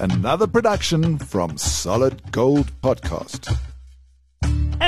another 0.00 0.46
production 0.46 1.18
from 1.18 1.58
Solid 1.58 2.32
Gold 2.32 2.72
Podcast. 2.80 3.59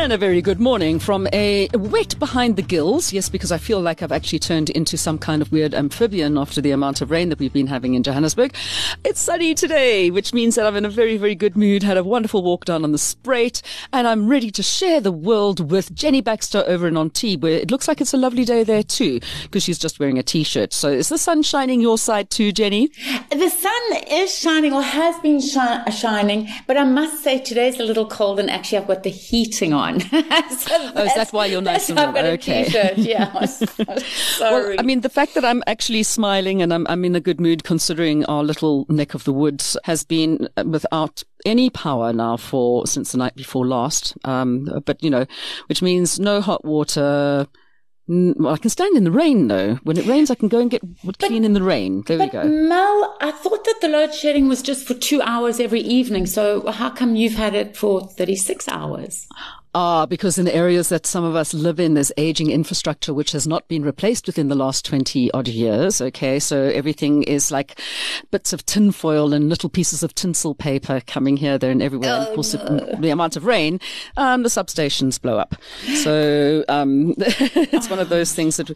And 0.03 0.13
a 0.13 0.19
very 0.19 0.43
good 0.43 0.59
morning 0.59 0.99
from 0.99 1.29
a 1.33 1.69
wet 1.75 2.19
behind 2.19 2.57
the 2.57 2.63
gills. 2.63 3.13
Yes, 3.13 3.29
because 3.29 3.53
I 3.53 3.59
feel 3.59 3.81
like 3.81 4.03
I've 4.03 4.11
actually 4.11 4.41
turned 4.41 4.69
into 4.71 4.99
some 4.99 5.17
kind 5.17 5.41
of 5.41 5.53
weird 5.53 5.75
amphibian 5.75 6.37
after 6.37 6.61
the 6.61 6.73
amount 6.73 7.01
of 7.01 7.13
rain 7.13 7.29
that 7.29 7.39
we've 7.39 7.53
been 7.53 7.69
having 7.69 7.95
in 7.95 8.03
Johannesburg. 8.03 8.53
It's 9.05 9.21
sunny 9.21 9.55
today, 9.55 10.11
which 10.11 10.35
means 10.35 10.57
that 10.57 10.67
I'm 10.67 10.75
in 10.75 10.85
a 10.85 10.91
very, 10.91 11.19
very 11.19 11.37
good 11.37 11.57
mood. 11.57 11.85
Had 11.85 11.97
a 11.97 12.03
wonderful 12.03 12.43
walk 12.43 12.65
down 12.65 12.83
on 12.83 12.91
the 12.91 12.99
Spruit, 12.99 13.63
and 13.93 14.09
I'm 14.09 14.27
ready 14.27 14.51
to 14.51 14.63
share 14.63 15.01
the 15.01 15.13
world 15.13 15.71
with 15.71 15.95
Jenny 15.95 16.21
Baxter 16.21 16.65
over 16.67 16.89
in 16.89 16.97
Antibes, 16.97 17.41
where 17.41 17.53
it 17.53 17.71
looks 17.71 17.87
like 17.87 18.01
it's 18.01 18.13
a 18.13 18.17
lovely 18.17 18.45
day 18.45 18.65
there 18.65 18.83
too, 18.83 19.21
because 19.45 19.63
she's 19.63 19.79
just 19.79 20.01
wearing 20.01 20.19
a 20.19 20.25
t-shirt. 20.25 20.73
So 20.73 20.89
is 20.89 21.11
the 21.11 21.19
sun 21.19 21.45
shining 21.45 21.81
your 21.81 21.97
side 21.97 22.29
too, 22.29 22.51
Jenny? 22.51 22.91
The 23.31 23.49
sun 23.49 24.03
is 24.11 24.37
shining 24.37 24.73
or 24.73 24.83
has 24.83 25.17
been 25.21 25.41
shi- 25.41 25.93
shining, 25.93 26.49
but 26.67 26.77
I 26.77 26.83
must 26.83 27.23
say 27.23 27.39
today's 27.39 27.79
a 27.79 27.85
little 27.85 28.09
cold 28.09 28.41
and 28.41 28.51
actually 28.51 28.79
I've 28.79 28.89
got 28.89 29.05
the 29.05 29.11
heating 29.11 29.73
on. 29.73 29.92
so 30.11 30.93
oh, 30.97 31.05
is 31.05 31.15
that 31.15 31.29
why 31.33 31.47
you're 31.47 31.63
nice 31.63 31.89
and 31.89 31.99
warm? 31.99 32.17
Okay. 32.17 32.95
Yeah. 32.97 33.33
well, 34.41 34.75
I 34.79 34.83
mean, 34.83 35.01
the 35.01 35.09
fact 35.09 35.35
that 35.35 35.45
I'm 35.45 35.63
actually 35.67 36.03
smiling 36.03 36.63
and 36.63 36.73
I'm, 36.73 36.87
I'm 36.89 37.05
in 37.05 37.15
a 37.15 37.21
good 37.21 37.41
mood 37.41 37.65
considering 37.65 38.25
our 38.27 38.43
little 38.45 38.87
neck 38.89 39.15
of 39.15 39.25
the 39.25 39.33
woods 39.33 39.77
has 39.85 40.05
been 40.05 40.49
without 40.65 41.23
any 41.45 41.71
power 41.71 42.13
now 42.13 42.37
for 42.37 42.87
since 42.87 43.13
the 43.13 43.19
night 43.19 43.35
before 43.35 43.67
last. 43.67 44.17
Um, 44.25 44.69
but 44.85 45.03
you 45.03 45.11
know, 45.11 45.27
which 45.67 45.83
means 45.83 46.21
no 46.21 46.41
hot 46.41 46.65
water, 46.65 47.47
well, 48.09 48.49
I 48.53 48.59
can 48.59 48.71
stand 48.71 48.97
in 48.97 49.05
the 49.05 49.11
rain 49.11 49.49
though. 49.49 49.77
When 49.85 49.97
it 49.97 50.07
rains, 50.07 50.31
I 50.31 50.35
can 50.35 50.49
go 50.49 50.59
and 50.59 50.71
get 50.71 50.83
clean 51.19 51.45
in 51.45 51.53
the 51.53 51.63
rain. 51.63 52.03
There 52.07 52.19
we 52.19 52.29
go. 52.29 52.45
Mel, 52.45 53.17
I 53.21 53.31
thought 53.31 53.65
that 53.65 53.81
the 53.81 53.89
load 53.89 54.13
shedding 54.13 54.49
was 54.49 54.61
just 54.61 54.87
for 54.87 54.95
two 54.95 55.23
hours 55.23 55.61
every 55.61 55.81
evening. 55.81 56.27
So 56.27 56.69
how 56.71 56.91
come 56.91 57.17
you've 57.17 57.35
had 57.35 57.55
it 57.55 57.77
for 57.77 58.03
36 58.03 58.69
hours? 58.69 59.29
Ah, 59.75 60.05
because 60.05 60.37
in 60.37 60.45
the 60.45 60.55
areas 60.55 60.91
that 60.91 61.07
some 61.07 61.25
of 61.25 61.35
us 61.35 61.55
live 61.55 61.81
in, 61.81 61.95
there's 61.95 62.13
aging 62.19 62.51
infrastructure 62.51 63.15
which 63.15 63.33
has 63.33 63.47
not 63.47 63.67
been 63.69 63.83
replaced 63.83 64.27
within 64.27 64.49
the 64.49 64.55
last 64.55 64.85
20 64.85 65.31
odd 65.33 65.49
years. 65.49 66.01
Okay. 66.01 66.39
So 66.39 66.65
everything 66.65 67.23
is 67.23 67.51
like 67.51 67.81
bits 68.31 68.53
of 68.53 68.67
tinfoil 68.67 69.33
and 69.33 69.49
little 69.49 69.71
pieces 69.71 70.03
of 70.03 70.15
tinsel 70.15 70.55
paper 70.55 71.01
coming 71.07 71.39
here, 71.39 71.57
there 71.57 71.71
and 71.71 71.83
everywhere. 71.83 72.11
Oh, 72.11 72.19
and 72.19 72.29
of 72.29 72.35
course, 72.35 72.55
no. 72.55 72.61
it, 72.61 73.01
the 73.01 73.11
amount 73.11 73.37
of 73.37 73.47
rain, 73.47 73.81
um, 74.19 74.43
the 74.43 74.51
substations 74.51 75.21
blow 75.21 75.39
up. 75.39 75.55
So, 76.03 76.65
um, 76.69 77.15
it's 77.19 77.89
one 77.89 77.99
of 77.99 78.11
those 78.11 78.35
things 78.35 78.59
that 78.59 78.71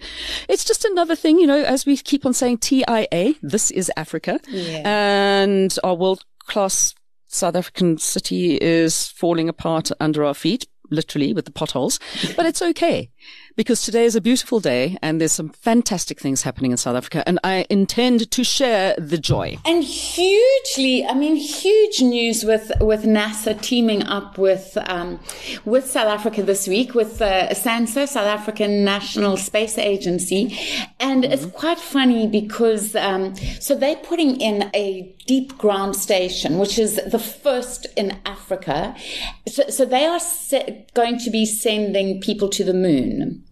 it's 0.49 0.65
just 0.65 0.87
another 0.87 1.15
thing, 1.15 1.39
you 1.39 1.47
know, 1.47 1.63
as 1.63 1.85
we 1.85 1.99
keep 1.99 2.25
on 2.25 2.33
saying 2.33 2.59
TIA, 2.59 3.35
this 3.43 3.71
is 3.71 3.93
Africa 3.97 4.41
yeah. 4.49 4.83
and 4.85 5.77
our 5.85 5.95
world 5.95 6.25
class 6.47 6.95
South 7.29 7.57
African 7.57 7.99
city 7.99 8.57
is 8.57 9.09
falling 9.09 9.49
apart 9.49 9.91
under 10.01 10.25
our 10.25 10.35
feet 10.35 10.67
literally 10.91 11.33
with 11.33 11.45
the 11.45 11.51
potholes, 11.51 11.99
but 12.37 12.47
it's 12.47 12.63
okay 12.63 13.11
because 13.57 13.83
today 13.83 14.05
is 14.05 14.15
a 14.15 14.21
beautiful 14.21 14.61
day 14.61 14.99
and 15.01 15.21
there's 15.21 15.33
some 15.33 15.49
fantastic 15.49 16.21
things 16.21 16.43
happening 16.43 16.71
in 16.71 16.77
South 16.77 16.95
Africa 16.95 17.27
and 17.27 17.41
I 17.43 17.67
intend 17.71 18.31
to 18.31 18.45
share 18.45 18.95
the 18.99 19.17
joy. 19.17 19.59
And 19.65 19.83
hugely, 19.83 21.07
I 21.07 21.15
mean, 21.15 21.37
huge 21.37 22.03
news 22.03 22.45
with, 22.45 22.71
with 22.81 23.05
NASA 23.05 23.61
teaming 23.61 24.03
up 24.05 24.37
with, 24.37 24.77
um, 24.87 25.19
with 25.65 25.91
South 25.91 26.09
Africa 26.09 26.43
this 26.43 26.69
week 26.69 26.95
with 26.95 27.23
uh, 27.23 27.49
SANSA, 27.49 28.09
South 28.09 28.27
African 28.27 28.85
National 28.85 29.39
Space 29.39 29.79
Agency. 29.79 30.59
And 31.01 31.25
mm-hmm. 31.25 31.33
it's 31.33 31.47
quite 31.47 31.79
funny 31.79 32.27
because, 32.27 32.95
um, 32.95 33.35
so 33.59 33.75
they're 33.75 33.97
putting 33.97 34.39
in 34.39 34.71
a 34.75 35.15
deep 35.27 35.57
ground 35.57 35.97
station, 35.97 36.59
which 36.59 36.79
is 36.79 37.01
the 37.07 37.19
first 37.19 37.87
in 37.97 38.19
Africa. 38.27 38.95
So, 39.49 39.69
so 39.71 39.85
they 39.87 40.05
are 40.05 40.21
se- 40.21 40.87
going 40.95 41.19
to 41.21 41.31
be 41.31 41.47
sending 41.47 42.21
people 42.21 42.49
to 42.51 42.63
the 42.63 42.75
moon. 42.75 43.46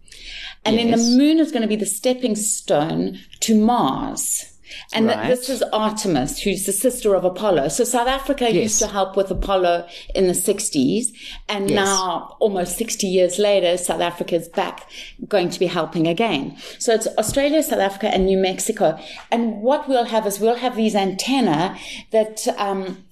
And 0.65 0.75
yes. 0.75 0.85
then 0.85 0.91
the 0.91 1.17
moon 1.17 1.39
is 1.39 1.51
going 1.51 1.61
to 1.61 1.67
be 1.67 1.75
the 1.75 1.85
stepping 1.85 2.35
stone 2.35 3.19
to 3.41 3.55
Mars. 3.55 4.51
And 4.93 5.07
right. 5.07 5.27
this 5.27 5.49
is 5.49 5.63
Artemis, 5.73 6.39
who's 6.39 6.65
the 6.65 6.71
sister 6.71 7.13
of 7.13 7.23
Apollo. 7.23 7.69
So 7.69 7.83
South 7.83 8.07
Africa 8.07 8.45
yes. 8.45 8.55
used 8.55 8.79
to 8.79 8.87
help 8.87 9.15
with 9.15 9.29
Apollo 9.31 9.87
in 10.13 10.27
the 10.27 10.33
60s. 10.33 11.07
And 11.47 11.69
yes. 11.69 11.75
now, 11.75 12.35
almost 12.39 12.77
60 12.77 13.07
years 13.07 13.37
later, 13.37 13.77
South 13.77 14.01
Africa 14.01 14.35
is 14.35 14.47
back 14.47 14.89
going 15.27 15.49
to 15.49 15.59
be 15.59 15.67
helping 15.67 16.07
again. 16.07 16.57
So 16.79 16.93
it's 16.93 17.07
Australia, 17.17 17.63
South 17.63 17.79
Africa, 17.79 18.07
and 18.07 18.25
New 18.25 18.37
Mexico. 18.37 18.99
And 19.31 19.61
what 19.61 19.87
we'll 19.87 20.05
have 20.05 20.25
is 20.25 20.39
we'll 20.39 20.55
have 20.55 20.75
these 20.75 20.95
antenna 20.95 21.77
that 22.11 22.47
um, 22.57 23.05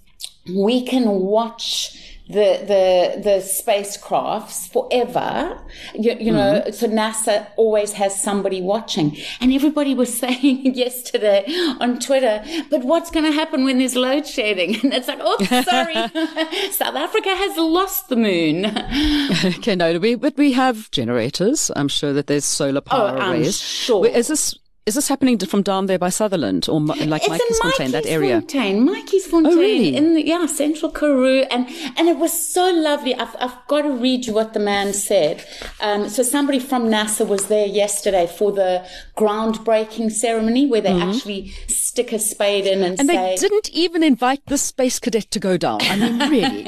we 0.47 0.85
can 0.85 1.09
watch 1.09 2.12
the 2.27 2.63
the 2.65 3.21
the 3.21 3.37
spacecrafts 3.41 4.71
forever. 4.71 5.59
You, 5.93 6.15
you 6.19 6.31
know, 6.31 6.61
mm-hmm. 6.61 6.71
so 6.71 6.87
NASA 6.87 7.47
always 7.57 7.93
has 7.93 8.21
somebody 8.21 8.61
watching, 8.61 9.17
and 9.41 9.51
everybody 9.51 9.93
was 9.93 10.17
saying 10.17 10.73
yesterday 10.73 11.43
on 11.79 11.99
Twitter, 11.99 12.43
"But 12.69 12.83
what's 12.83 13.11
going 13.11 13.25
to 13.25 13.31
happen 13.31 13.65
when 13.65 13.79
there's 13.79 13.95
load 13.95 14.25
shedding?" 14.25 14.79
And 14.83 14.93
it's 14.93 15.07
like, 15.07 15.19
"Oh, 15.21 15.37
sorry, 15.63 15.93
South 16.71 16.95
Africa 16.95 17.29
has 17.29 17.57
lost 17.57 18.09
the 18.09 18.15
moon." 18.15 18.65
okay, 19.57 19.75
no, 19.75 19.99
we 19.99 20.15
but 20.15 20.37
we 20.37 20.53
have 20.53 20.89
generators. 20.91 21.71
I'm 21.75 21.89
sure 21.89 22.13
that 22.13 22.27
there's 22.27 22.45
solar 22.45 22.81
power 22.81 23.17
oh, 23.17 23.31
arrays. 23.31 23.59
Sure. 23.59 24.07
Is 24.07 24.27
this 24.27 24.57
is 24.85 24.95
this 24.95 25.07
happening 25.07 25.37
from 25.39 25.61
down 25.61 25.85
there 25.85 25.97
by 25.97 26.09
Sutherland 26.09 26.67
or 26.67 26.81
like 26.81 27.21
it's 27.25 27.59
Matjiesfontein, 27.59 27.91
that 27.91 28.05
area? 28.05 28.41
Fontaine, 28.41 28.85
Matjiesfontein, 28.85 29.47
oh, 29.47 29.55
really? 29.55 29.95
in 29.95 30.15
the, 30.15 30.27
yeah, 30.27 30.45
central 30.45 30.91
Karoo. 30.91 31.45
And, 31.49 31.67
and 31.97 32.09
it 32.09 32.17
was 32.17 32.33
so 32.33 32.69
lovely. 32.69 33.15
I've, 33.15 33.33
I've 33.39 33.55
got 33.67 33.83
to 33.83 33.91
read 33.91 34.25
you 34.25 34.33
what 34.33 34.53
the 34.53 34.59
man 34.59 34.91
said. 34.93 35.45
Um, 35.79 36.09
so 36.09 36.21
somebody 36.21 36.59
from 36.59 36.87
NASA 36.89 37.25
was 37.25 37.47
there 37.47 37.65
yesterday 37.65 38.27
for 38.27 38.51
the 38.51 38.85
groundbreaking 39.15 40.11
ceremony 40.11 40.65
where 40.65 40.81
they 40.81 40.91
mm-hmm. 40.91 41.11
actually 41.11 41.53
stick 41.93 42.11
a 42.11 42.17
spade 42.17 42.65
in 42.65 42.81
and, 42.81 42.99
and 42.99 43.07
say, 43.07 43.15
they 43.15 43.35
didn't 43.35 43.69
even 43.69 44.01
invite 44.01 44.43
the 44.47 44.57
space 44.57 44.97
cadet 44.97 45.29
to 45.29 45.39
go 45.39 45.57
down. 45.57 45.77
I 45.83 45.95
mean, 45.95 46.19
really. 46.31 46.65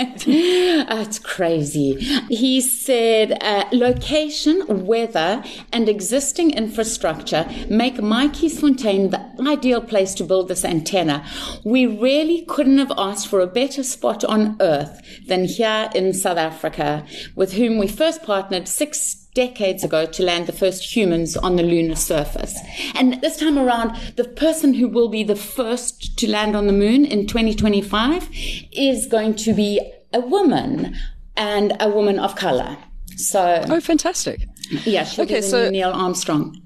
oh, 0.88 1.02
it's 1.02 1.18
crazy. 1.18 1.96
He 2.30 2.62
said, 2.62 3.36
uh, 3.42 3.66
location, 3.72 4.86
weather, 4.86 5.44
and 5.74 5.90
existing 5.90 6.52
infrastructure 6.52 7.50
make 7.68 7.96
Matjiesfontein 7.96 9.10
the 9.10 9.50
ideal 9.50 9.82
place 9.82 10.14
to 10.14 10.24
build 10.24 10.48
this 10.48 10.64
antenna. 10.64 11.26
We 11.64 11.88
really 11.88 12.46
couldn't 12.46 12.78
have 12.78 12.94
asked 12.96 13.28
for 13.28 13.40
a 13.40 13.48
better 13.48 13.82
spot 13.82 14.24
on 14.24 14.58
earth 14.60 15.02
than 15.26 15.46
here 15.46 15.90
in 15.96 16.14
South 16.14 16.38
Africa, 16.38 17.04
with 17.34 17.54
whom 17.54 17.80
we 17.80 17.88
first 17.88 18.22
partnered 18.22 18.68
six 18.68 19.25
decades 19.36 19.84
ago 19.84 20.06
to 20.08 20.24
land 20.24 20.48
the 20.48 20.54
first 20.54 20.96
humans 20.96 21.38
on 21.38 21.58
the 21.58 21.64
lunar 21.64 21.96
surface. 21.96 22.58
And 22.96 23.22
this 23.22 23.38
time 23.38 23.60
around, 23.60 23.96
the 24.16 24.24
person 24.24 24.74
who 24.74 24.88
will 24.88 25.10
be 25.10 25.24
the 25.24 25.36
first 25.36 26.18
to 26.18 26.28
land 26.28 26.56
on 26.56 26.66
the 26.66 26.74
moon 26.74 27.06
in 27.06 27.28
2025 27.28 28.30
is 28.72 29.06
going 29.06 29.36
to 29.36 29.54
be 29.54 29.80
a 30.12 30.22
woman 30.22 30.96
and 31.38 31.74
a 31.80 31.90
woman 31.90 32.18
of 32.18 32.36
color. 32.36 32.78
So, 33.18 33.64
oh, 33.70 33.80
fantastic! 33.80 34.48
Yeah, 34.84 35.08
okay, 35.20 35.42
so 35.42 35.70
Neil 35.70 35.92
Armstrong. 35.92 36.62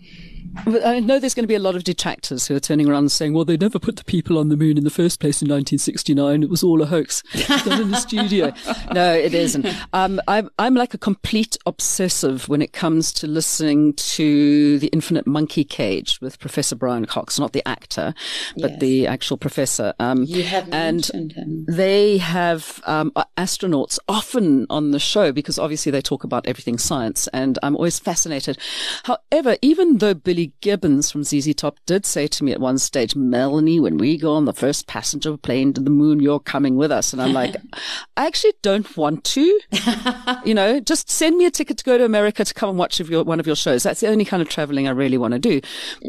I 0.65 0.99
know 0.99 1.19
there's 1.19 1.33
going 1.33 1.43
to 1.43 1.47
be 1.47 1.55
a 1.55 1.59
lot 1.59 1.75
of 1.75 1.83
detractors 1.83 2.47
who 2.47 2.55
are 2.55 2.59
turning 2.59 2.89
around 2.89 3.03
and 3.03 3.11
saying, 3.11 3.33
well, 3.33 3.45
they 3.45 3.57
never 3.57 3.79
put 3.79 3.97
the 3.97 4.03
people 4.03 4.37
on 4.37 4.49
the 4.49 4.57
moon 4.57 4.77
in 4.77 4.83
the 4.83 4.89
first 4.89 5.19
place 5.19 5.41
in 5.41 5.47
1969. 5.47 6.43
It 6.43 6.49
was 6.49 6.63
all 6.63 6.81
a 6.81 6.85
hoax 6.85 7.23
done 7.63 7.81
in 7.81 7.91
the 7.91 7.97
studio. 7.97 8.53
No, 8.91 9.13
it 9.13 9.33
isn't. 9.33 9.67
Um, 9.93 10.19
I'm, 10.27 10.49
I'm 10.57 10.73
like 10.73 10.93
a 10.93 10.97
complete 10.97 11.57
obsessive 11.65 12.49
when 12.49 12.61
it 12.61 12.73
comes 12.73 13.11
to 13.13 13.27
listening 13.27 13.93
to 13.93 14.79
The 14.79 14.87
Infinite 14.87 15.27
Monkey 15.27 15.63
Cage 15.63 16.19
with 16.21 16.39
Professor 16.39 16.75
Brian 16.75 17.05
Cox, 17.05 17.37
not 17.37 17.53
the 17.53 17.67
actor, 17.67 18.13
but 18.57 18.71
yes. 18.71 18.79
the 18.79 19.07
actual 19.07 19.37
professor. 19.37 19.93
Um, 19.99 20.23
you 20.23 20.43
have 20.43 20.69
and 20.71 21.05
him. 21.05 21.65
They 21.67 22.17
have 22.17 22.81
um, 22.85 23.11
astronauts 23.37 23.99
often 24.07 24.65
on 24.69 24.91
the 24.91 24.99
show 24.99 25.31
because 25.31 25.59
obviously 25.59 25.91
they 25.91 26.01
talk 26.01 26.23
about 26.23 26.47
everything 26.47 26.77
science, 26.77 27.27
and 27.27 27.59
I'm 27.61 27.75
always 27.75 27.99
fascinated. 27.99 28.57
However, 29.03 29.57
even 29.61 29.97
though 29.97 30.13
Billy 30.13 30.38
Gibbons 30.61 31.11
from 31.11 31.23
ZZ 31.23 31.53
Top 31.53 31.79
did 31.85 32.05
say 32.05 32.27
to 32.27 32.43
me 32.43 32.51
at 32.51 32.59
one 32.59 32.77
stage, 32.77 33.15
Melanie, 33.15 33.79
when 33.79 33.97
we 33.97 34.17
go 34.17 34.33
on 34.33 34.45
the 34.45 34.53
first 34.53 34.87
passenger 34.87 35.37
plane 35.37 35.73
to 35.73 35.81
the 35.81 35.89
moon, 35.89 36.19
you're 36.19 36.39
coming 36.39 36.75
with 36.75 36.91
us. 36.91 37.13
And 37.13 37.21
I'm 37.21 37.33
like, 37.33 37.55
I 38.17 38.27
actually 38.27 38.53
don't 38.61 38.97
want 38.97 39.23
to. 39.25 39.59
you 40.45 40.53
know, 40.53 40.79
just 40.79 41.09
send 41.09 41.37
me 41.37 41.45
a 41.45 41.51
ticket 41.51 41.77
to 41.77 41.83
go 41.83 41.97
to 41.97 42.05
America 42.05 42.43
to 42.43 42.53
come 42.53 42.69
and 42.69 42.79
watch 42.79 42.99
your, 42.99 43.23
one 43.23 43.39
of 43.39 43.47
your 43.47 43.55
shows. 43.55 43.83
That's 43.83 44.01
the 44.01 44.07
only 44.07 44.25
kind 44.25 44.41
of 44.41 44.49
traveling 44.49 44.87
I 44.87 44.91
really 44.91 45.17
want 45.17 45.33
to 45.33 45.39
do. 45.39 45.61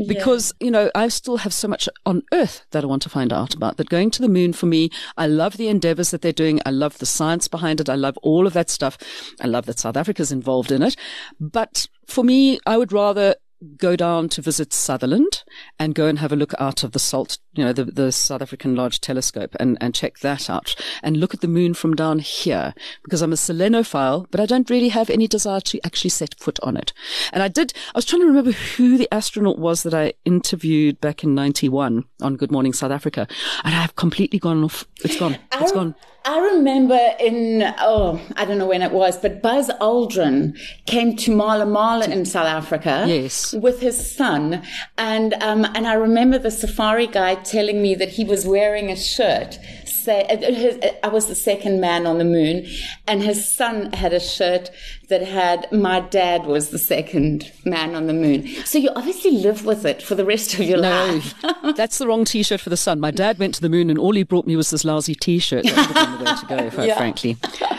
Because, 0.07 0.53
yeah. 0.61 0.65
you 0.67 0.71
know, 0.71 0.91
I 0.95 1.09
still 1.09 1.39
have 1.39 1.53
so 1.53 1.69
much 1.69 1.89
on 2.07 2.23
earth 2.33 2.65
that 2.71 2.85
I 2.85 2.87
want 2.87 3.03
to 3.03 3.09
find 3.09 3.33
out 3.33 3.55
about. 3.55 3.77
That 3.77 3.89
going 3.89 4.11
to 4.13 4.23
the 4.23 4.29
moon 4.29 4.53
for 4.53 4.67
me, 4.67 4.91
I 5.17 5.27
love 5.27 5.57
the 5.57 5.69
endeavors 5.69 6.11
that 6.11 6.23
they're 6.23 6.33
doing. 6.33 6.61
I 6.65 6.71
love 6.71 6.99
the 6.99 7.07
science 7.07 7.49
behind 7.49 7.81
it. 7.81 7.89
I 7.89 7.95
love 7.95 8.17
all 8.19 8.47
of 8.47 8.53
that 8.53 8.71
stuff. 8.71 8.99
I 9.41 9.47
love 9.47 9.67
that 9.67 9.79
South 9.79 9.97
Africa's 9.97 10.33
involved 10.33 10.73
in 10.73 10.83
it. 10.83 10.97
But 11.39 11.89
for 12.07 12.25
me, 12.25 12.59
I 12.67 12.77
would 12.77 12.93
rather 12.93 13.37
go 13.77 13.97
down 13.97 14.29
to 14.31 14.43
visit 14.43 14.73
Sutherland 14.73 15.45
and 15.79 15.95
go 15.95 16.07
and 16.07 16.19
have 16.19 16.33
a 16.33 16.37
look 16.37 16.55
out 16.59 16.83
of 16.83 16.93
the 16.93 16.99
SALT, 16.99 17.39
you 17.53 17.65
know, 17.65 17.73
the, 17.73 17.85
the 17.85 18.13
South 18.13 18.43
African 18.43 18.75
Large 18.75 19.01
Telescope 19.01 19.55
and, 19.61 19.77
and 19.81 19.95
check 19.95 20.21
that 20.21 20.49
out 20.49 20.75
and 21.03 21.19
look 21.19 21.35
at 21.35 21.41
the 21.41 21.49
moon 21.49 21.75
from 21.75 21.95
down 21.95 22.21
here 22.21 22.75
because 23.03 23.23
I'm 23.23 23.33
a 23.33 23.37
selenophile, 23.37 24.27
but 24.31 24.41
I 24.41 24.47
don't 24.47 24.71
really 24.71 24.89
have 24.89 25.11
any 25.11 25.27
desire 25.27 25.61
to 25.61 25.81
actually 25.85 26.11
set 26.11 26.39
foot 26.39 26.59
on 26.63 26.77
it. 26.77 26.93
And 27.33 27.43
I 27.43 27.49
did, 27.49 27.73
I 27.95 27.99
was 27.99 28.05
trying 28.05 28.23
to 28.23 28.27
remember 28.27 28.53
who 28.53 28.97
the 28.97 29.13
astronaut 29.13 29.59
was 29.59 29.83
that 29.83 29.95
I 29.95 30.15
interviewed 30.25 31.01
back 31.01 31.23
in 31.23 31.35
91 31.35 32.05
on 32.23 32.37
Good 32.37 32.51
Morning 32.51 32.73
South 32.73 32.93
Africa. 32.93 33.27
And 33.65 33.75
I 33.75 33.81
have 33.81 33.97
completely 33.97 34.39
gone 34.39 34.65
off. 34.65 34.87
It's 35.05 35.19
gone. 35.19 35.37
It's 35.53 35.73
gone. 35.73 35.95
I 36.25 36.39
remember 36.39 36.99
in, 37.19 37.63
oh, 37.79 38.21
I 38.37 38.45
don't 38.45 38.59
know 38.59 38.67
when 38.67 38.83
it 38.83 38.93
was, 38.93 39.17
but 39.17 39.41
Buzz 39.41 39.71
Aldrin 39.81 40.59
came 40.85 41.17
to 41.17 41.35
Mala 41.35 41.65
Mala 41.65 42.07
in 42.07 42.27
South 42.27 42.47
Africa. 42.47 43.05
Yes. 43.09 43.50
With 43.53 43.81
his 43.81 44.15
son. 44.15 44.63
And, 44.97 45.35
um, 45.35 45.65
and 45.65 45.87
I 45.87 45.95
remember 45.95 46.39
the 46.39 46.51
safari 46.51 47.07
guide 47.07 47.45
telling 47.45 47.83
me 47.83 47.95
that 47.97 48.11
he 48.11 48.25
was 48.25 48.47
wearing 48.47 48.91
a 48.91 48.97
shirt 48.97 49.59
say 50.01 50.25
uh, 50.25 50.89
uh, 50.89 50.93
I 51.03 51.09
was 51.09 51.27
the 51.27 51.35
second 51.35 51.81
man 51.81 52.07
on 52.07 52.19
the 52.19 52.25
moon, 52.25 52.67
and 53.07 53.23
his 53.23 53.53
son 53.53 53.93
had 53.93 54.13
a 54.13 54.21
shirt 54.21 54.71
that 55.11 55.23
had 55.23 55.71
my 55.71 56.01
dad 56.01 56.47
was 56.47 56.71
the 56.71 56.79
second 56.79 57.53
man 57.65 57.95
on 57.95 58.07
the 58.07 58.13
moon. 58.15 58.47
So 58.65 58.79
you 58.79 58.91
obviously 58.97 59.33
live 59.33 59.65
with 59.67 59.85
it 59.85 60.03
for 60.03 60.15
the 60.15 60.25
rest 60.25 60.55
of 60.55 60.61
your 60.61 60.81
no, 60.81 60.89
life. 61.07 61.35
that's 61.77 61.99
the 61.99 62.07
wrong 62.07 62.25
T-shirt 62.25 62.61
for 62.61 62.71
the 62.71 62.77
sun. 62.77 62.99
My 63.01 63.11
dad 63.11 63.39
went 63.39 63.55
to 63.57 63.61
the 63.61 63.69
moon, 63.69 63.91
and 63.91 63.99
all 63.99 64.15
he 64.15 64.23
brought 64.23 64.47
me 64.47 64.57
was 64.57 64.71
this 64.71 64.85
lousy 64.85 65.15
T-shirt. 65.15 65.65
That 65.65 65.77
would 65.89 65.97
have 65.97 66.09
been 66.09 66.25
the 66.25 66.31
way 66.31 66.37
to 66.37 66.47
go, 66.47 66.75
quite 66.75 66.89
Yeah. 66.89 66.97
frankly. 66.97 67.37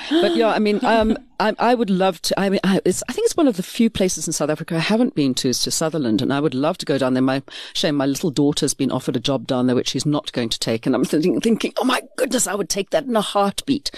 But 0.09 0.35
yeah, 0.35 0.49
I 0.49 0.59
mean, 0.59 0.83
um, 0.85 1.17
I, 1.39 1.55
I 1.57 1.73
would 1.73 1.89
love 1.89 2.21
to. 2.23 2.39
I 2.39 2.49
mean, 2.49 2.59
I, 2.63 2.81
it's, 2.85 3.01
I 3.09 3.13
think 3.13 3.25
it's 3.25 3.37
one 3.37 3.47
of 3.47 3.57
the 3.57 3.63
few 3.63 3.89
places 3.89 4.27
in 4.27 4.33
South 4.33 4.49
Africa 4.49 4.75
I 4.75 4.79
haven't 4.79 5.15
been 5.15 5.33
to 5.35 5.49
is 5.49 5.59
to 5.63 5.71
Sutherland, 5.71 6.21
and 6.21 6.31
I 6.33 6.39
would 6.39 6.53
love 6.53 6.77
to 6.79 6.85
go 6.85 6.97
down 6.97 7.13
there. 7.13 7.23
My 7.23 7.41
shame, 7.73 7.95
my 7.95 8.05
little 8.05 8.29
daughter's 8.29 8.73
been 8.73 8.91
offered 8.91 9.15
a 9.15 9.19
job 9.19 9.47
down 9.47 9.67
there, 9.67 9.75
which 9.75 9.89
she's 9.89 10.05
not 10.05 10.31
going 10.33 10.49
to 10.49 10.59
take, 10.59 10.85
and 10.85 10.93
I'm 10.93 11.05
thinking, 11.05 11.39
thinking, 11.39 11.73
oh 11.77 11.85
my 11.85 12.01
goodness, 12.17 12.45
I 12.45 12.55
would 12.55 12.69
take 12.69 12.89
that 12.91 13.05
in 13.05 13.15
a 13.15 13.21
heartbeat. 13.21 13.89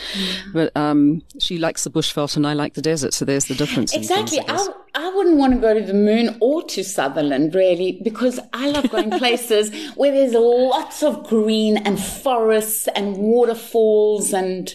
But 0.53 0.75
um, 0.77 1.24
she 1.39 1.57
likes 1.57 1.83
the 1.83 1.89
bushveld, 1.91 2.38
and 2.38 2.45
I 2.45 2.53
like 2.53 2.75
the 2.75 2.81
desert, 2.81 3.13
so 3.13 3.22
there's 3.25 3.45
the 3.45 3.55
difference. 3.55 3.93
Exactly. 3.93 4.39
I. 4.39 4.55
I, 4.55 4.67
I 4.95 5.09
wouldn't 5.15 5.37
want 5.37 5.53
to 5.53 5.59
go 5.59 5.73
to 5.73 5.81
the 5.83 5.93
moon 5.93 6.37
or 6.39 6.61
to 6.63 6.83
Sutherland, 6.83 7.55
really, 7.55 7.99
because 8.03 8.39
I 8.53 8.69
love 8.69 8.91
going 8.91 9.09
places 9.17 9.71
where 9.95 10.11
there's 10.11 10.33
lots 10.33 11.01
of 11.01 11.23
green 11.27 11.77
and 11.77 11.99
forests 11.99 12.87
and 12.89 13.17
waterfalls 13.17 14.33
and, 14.33 14.73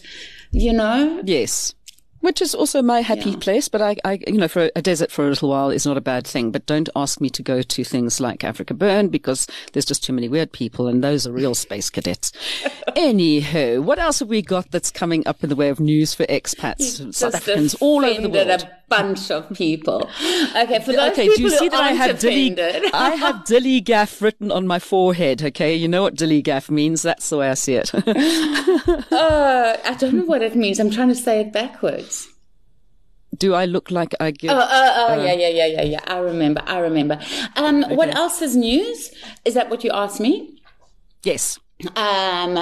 you 0.51 0.73
know, 0.73 1.23
Yes. 1.25 1.75
Which 2.21 2.43
is 2.43 2.55
also 2.55 2.83
my 2.83 3.01
happy 3.01 3.37
place, 3.37 3.69
but 3.69 3.81
I, 3.81 3.97
I, 4.05 4.19
you 4.27 4.39
know, 4.39 4.49
for 4.49 4.71
a 4.75 4.83
desert 4.83 5.11
for 5.11 5.27
a 5.27 5.29
little 5.31 5.51
while 5.51 5.71
is 5.71 5.87
not 5.87 5.97
a 5.97 6.01
bad 6.01 6.27
thing. 6.27 6.51
But 6.51 6.67
don't 6.67 6.89
ask 6.97 7.21
me 7.21 7.31
to 7.31 7.43
go 7.43 7.63
to 7.63 7.85
things 7.85 8.21
like 8.21 8.45
Africa 8.45 8.75
Burn 8.75 9.09
because 9.09 9.47
there's 9.73 9.85
just 9.85 10.03
too 10.03 10.13
many 10.13 10.29
weird 10.29 10.53
people 10.53 10.89
and 10.89 11.03
those 11.03 11.27
are 11.27 11.33
real 11.33 11.55
space 11.55 11.91
cadets. 11.91 12.33
Anyhow, 12.97 13.81
what 13.81 13.99
else 13.99 14.19
have 14.19 14.29
we 14.29 14.43
got 14.43 14.71
that's 14.71 14.91
coming 14.91 15.27
up 15.27 15.43
in 15.43 15.49
the 15.49 15.57
way 15.57 15.69
of 15.69 15.79
news 15.81 16.13
for 16.15 16.25
expats, 16.27 17.15
South 17.15 17.35
Africans 17.35 17.75
all 17.77 18.05
over 18.05 18.21
the 18.21 18.29
world? 18.29 18.69
Bunch 18.89 19.31
of 19.31 19.49
people. 19.53 20.09
Okay, 20.57 20.81
for 20.81 20.93
those 20.93 21.13
Okay, 21.13 21.29
people 21.29 21.37
do 21.37 21.43
you 21.43 21.51
who 21.51 21.57
see 21.57 21.69
that 21.69 21.81
I 21.81 21.93
have 21.93 22.19
dilly, 22.19 22.59
I 22.93 23.11
have 23.11 23.45
dilly 23.47 23.81
gaff 23.81 24.21
written 24.23 24.51
on 24.51 24.67
my 24.67 24.79
forehead. 24.79 25.43
Okay, 25.43 25.75
you 25.75 25.89
know 25.89 26.03
what 26.03 26.15
dilly 26.15 26.43
gaff 26.43 26.71
means. 26.71 27.03
That's 27.03 27.29
the 27.29 27.37
way 27.39 27.51
I 27.51 27.55
see 27.55 27.75
it. 27.75 27.95
uh, 27.95 29.77
I 29.85 29.95
don't 29.99 30.15
know 30.15 30.25
what 30.25 30.43
it 30.43 30.57
means. 30.57 30.79
I'm 30.81 30.91
trying 30.91 31.09
to 31.09 31.15
say 31.15 31.41
it 31.41 31.53
backwards. 31.53 32.29
Do 33.37 33.55
I 33.55 33.67
look 33.67 33.91
like 33.91 34.15
I 34.21 34.31
give? 34.31 34.51
Oh, 34.51 34.57
oh, 34.59 35.07
oh, 35.11 35.23
yeah, 35.25 35.35
yeah, 35.35 35.49
yeah, 35.49 35.67
yeah, 35.67 35.83
yeah. 35.83 36.01
I 36.07 36.19
remember. 36.19 36.63
I 36.67 36.79
remember. 36.79 37.21
Um, 37.57 37.83
What 37.91 38.15
else 38.15 38.41
is 38.43 38.57
news? 38.57 39.11
Is 39.45 39.55
that 39.55 39.69
what 39.71 39.85
you 39.85 39.91
asked 39.93 40.21
me? 40.21 40.55
yes. 41.23 41.59
Um, 41.95 42.59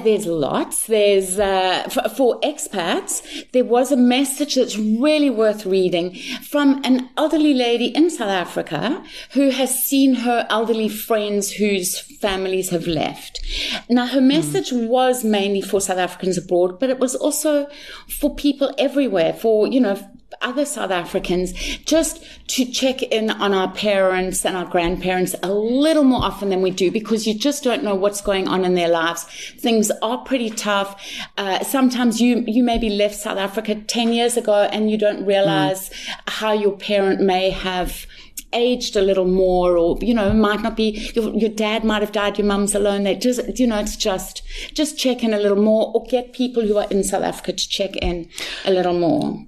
there's 0.00 0.26
lots. 0.26 0.86
There's 0.86 1.38
uh, 1.38 1.88
for, 1.90 2.08
for 2.08 2.40
expats. 2.40 3.50
There 3.52 3.64
was 3.64 3.92
a 3.92 3.96
message 3.96 4.56
that's 4.56 4.76
really 4.76 5.30
worth 5.30 5.66
reading 5.66 6.14
from 6.42 6.80
an 6.84 7.10
elderly 7.16 7.54
lady 7.54 7.86
in 7.86 8.10
South 8.10 8.28
Africa 8.28 9.02
who 9.32 9.50
has 9.50 9.84
seen 9.84 10.14
her 10.14 10.46
elderly 10.50 10.88
friends 10.88 11.52
whose 11.52 11.98
families 11.98 12.70
have 12.70 12.86
left. 12.86 13.40
Now, 13.88 14.06
her 14.06 14.20
message 14.20 14.72
was 14.72 15.24
mainly 15.24 15.60
for 15.60 15.80
South 15.80 15.98
Africans 15.98 16.38
abroad, 16.38 16.80
but 16.80 16.90
it 16.90 16.98
was 16.98 17.14
also 17.14 17.68
for 18.08 18.34
people 18.34 18.74
everywhere. 18.78 19.32
For 19.32 19.66
you 19.66 19.80
know 19.80 19.98
other 20.40 20.64
South 20.64 20.90
Africans 20.90 21.52
just 21.84 22.24
to 22.48 22.64
check 22.64 23.02
in 23.02 23.30
on 23.30 23.52
our 23.52 23.72
parents 23.72 24.44
and 24.44 24.56
our 24.56 24.64
grandparents 24.64 25.34
a 25.42 25.52
little 25.52 26.04
more 26.04 26.22
often 26.22 26.50
than 26.50 26.62
we 26.62 26.70
do 26.70 26.90
because 26.90 27.26
you 27.26 27.36
just 27.36 27.64
don't 27.64 27.82
know 27.82 27.94
what's 27.94 28.20
going 28.20 28.48
on 28.48 28.64
in 28.64 28.74
their 28.74 28.88
lives. 28.88 29.24
Things 29.58 29.83
are 30.02 30.18
pretty 30.18 30.50
tough. 30.50 31.00
Uh, 31.36 31.62
sometimes 31.64 32.20
you, 32.20 32.44
you 32.46 32.62
maybe 32.62 32.88
left 32.90 33.14
South 33.14 33.38
Africa 33.38 33.74
10 33.74 34.12
years 34.12 34.36
ago 34.36 34.68
and 34.72 34.90
you 34.90 34.98
don't 34.98 35.24
realize 35.24 35.90
how 36.26 36.52
your 36.52 36.76
parent 36.76 37.20
may 37.20 37.50
have 37.50 38.06
aged 38.52 38.96
a 38.96 39.02
little 39.02 39.26
more 39.26 39.76
or 39.76 39.98
you 40.00 40.14
know 40.14 40.32
might 40.32 40.60
not 40.60 40.76
be 40.76 41.10
your, 41.14 41.34
your 41.34 41.50
dad 41.50 41.82
might 41.82 42.00
have 42.00 42.12
died 42.12 42.38
your 42.38 42.46
mum's 42.46 42.72
alone 42.72 43.02
they 43.02 43.16
just 43.16 43.58
you 43.58 43.66
know 43.66 43.78
it's 43.78 43.96
just 43.96 44.42
just 44.74 44.96
check 44.96 45.24
in 45.24 45.34
a 45.34 45.38
little 45.38 45.60
more 45.60 45.90
or 45.92 46.04
get 46.04 46.32
people 46.32 46.62
who 46.62 46.78
are 46.78 46.86
in 46.88 47.02
south 47.02 47.24
africa 47.24 47.52
to 47.52 47.68
check 47.68 47.96
in 47.96 48.28
a 48.64 48.70
little 48.70 48.96
more 48.96 49.44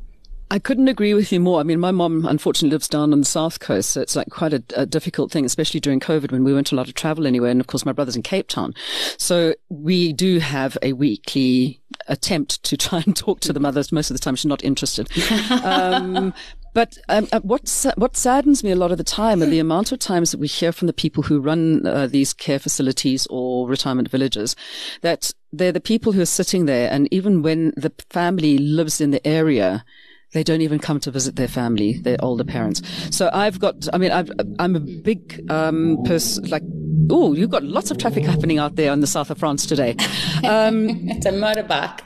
I 0.49 0.61
couldn't 0.61 0.87
agree 0.87 1.13
with 1.13 1.33
you 1.33 1.41
more. 1.41 1.59
I 1.59 1.65
mean, 1.65 1.81
my 1.81 1.91
mom 1.91 2.25
unfortunately 2.25 2.75
lives 2.75 2.89
down 2.89 3.13
on 3.13 3.19
the 3.19 3.27
south 3.27 3.59
coast, 3.59 3.91
so 3.91 4.01
it's 4.01 4.15
like 4.15 4.31
quite 4.31 4.53
a, 4.53 4.63
a 4.77 4.87
difficult 4.87 5.33
thing, 5.33 5.45
especially 5.45 5.81
during 5.81 5.99
COVID 5.99 6.31
when 6.31 6.45
we 6.45 6.53
weren't 6.53 6.71
allowed 6.71 6.87
to 6.87 6.93
travel 6.93 7.27
anywhere. 7.27 7.51
And 7.51 7.61
of 7.61 7.67
course, 7.67 7.85
my 7.85 7.93
brother's 7.93 8.15
in 8.15 8.23
Cape 8.23 8.47
Town. 8.47 8.73
So 9.19 9.55
we 9.69 10.13
do 10.13 10.39
have 10.39 10.79
a 10.83 10.93
weekly 10.93 11.81
attempt 12.07 12.63
to 12.65 12.77
try 12.77 13.03
and 13.07 13.17
talk 13.17 13.41
to 13.41 13.53
the 13.53 13.61
mothers. 13.61 13.91
Most 13.91 14.11
of 14.11 14.17
the 14.17 14.23
time, 14.23 14.37
she's 14.37 14.47
not 14.47 14.63
interested. 14.63 15.11
Um, 15.51 16.33
but 16.75 16.99
um, 17.09 17.27
uh, 17.33 17.41
what 17.41 17.87
what 17.97 18.17
saddens 18.17 18.63
me 18.63 18.71
a 18.71 18.77
lot 18.77 18.93
of 18.93 18.99
the 18.99 19.05
time 19.05 19.43
are 19.43 19.47
the 19.47 19.59
amount 19.59 19.93
of 19.93 19.99
times 19.99 20.31
that 20.31 20.39
we 20.39 20.47
hear 20.47 20.73
from 20.73 20.87
the 20.87 20.93
people 20.93 21.23
who 21.23 21.41
run 21.41 21.87
uh, 21.87 22.07
these 22.07 22.35
care 22.35 22.59
facilities 22.59 23.27
or 23.31 23.67
retirement 23.67 24.11
villages 24.11 24.55
that 25.01 25.33
they're 25.53 25.73
the 25.73 25.81
people 25.81 26.13
who 26.13 26.21
are 26.21 26.27
sitting 26.27 26.67
there, 26.67 26.91
and 26.93 27.09
even 27.11 27.43
when 27.43 27.73
the 27.77 27.93
family 28.11 28.59
lives 28.59 29.01
in 29.01 29.11
the 29.11 29.27
area, 29.27 29.87
they 30.37 30.45
don't 30.45 30.61
even 30.61 30.79
come 30.79 31.01
to 31.01 31.11
visit 31.11 31.37
their 31.37 31.49
family, 31.49 31.95
their 31.95 32.19
older 32.21 32.45
parents. 32.45 32.83
So 33.11 33.31
I've 33.33 33.59
got, 33.59 33.89
I 33.95 33.97
mean, 33.97 34.13
I've, 34.13 34.31
I'm 34.59 34.77
a 34.77 34.81
big 34.81 35.51
um, 35.51 35.97
person, 36.05 36.45
like, 36.51 36.63
oh, 37.09 37.33
you've 37.33 37.49
got 37.49 37.65
lots 37.65 37.91
of 37.91 37.97
traffic 37.97 38.23
happening 38.25 38.59
out 38.59 38.77
there 38.77 38.93
in 38.93 39.01
the 39.01 39.07
south 39.07 39.31
of 39.31 39.39
France 39.39 39.65
today. 39.67 39.97
Um, 40.45 41.09
it's 41.09 41.25
a 41.27 41.33
motorbike 41.33 42.03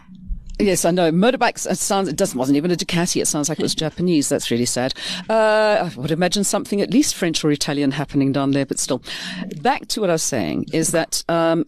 Yes, 0.61 0.85
I 0.85 0.93
know. 0.93 1.11
Motorbikes, 1.11 1.69
it 1.69 1.79
sounds, 1.79 2.09
it 2.09 2.17
doesn't, 2.17 2.39
wasn't 2.39 2.57
even 2.57 2.71
a 2.71 2.77
Ducati. 2.77 3.21
It 3.21 3.27
sounds 3.27 3.49
like 3.49 3.59
it 3.59 3.63
was 3.63 3.75
Japanese. 3.87 4.29
That's 4.29 4.51
really 4.51 4.67
sad. 4.67 4.95
Uh, 5.29 5.91
I 5.91 5.93
would 5.97 6.11
imagine 6.13 6.45
something 6.45 6.81
at 6.81 6.91
least 6.91 7.17
French 7.17 7.43
or 7.45 7.51
Italian 7.51 7.91
happening 7.91 8.31
down 8.31 8.53
there, 8.53 8.67
but 8.67 8.79
still. 8.79 9.03
Back 9.63 9.89
to 9.89 10.01
what 10.01 10.11
I 10.11 10.15
was 10.15 10.23
saying 10.23 10.67
is 10.73 10.93
that, 10.93 11.25
um, 11.29 11.65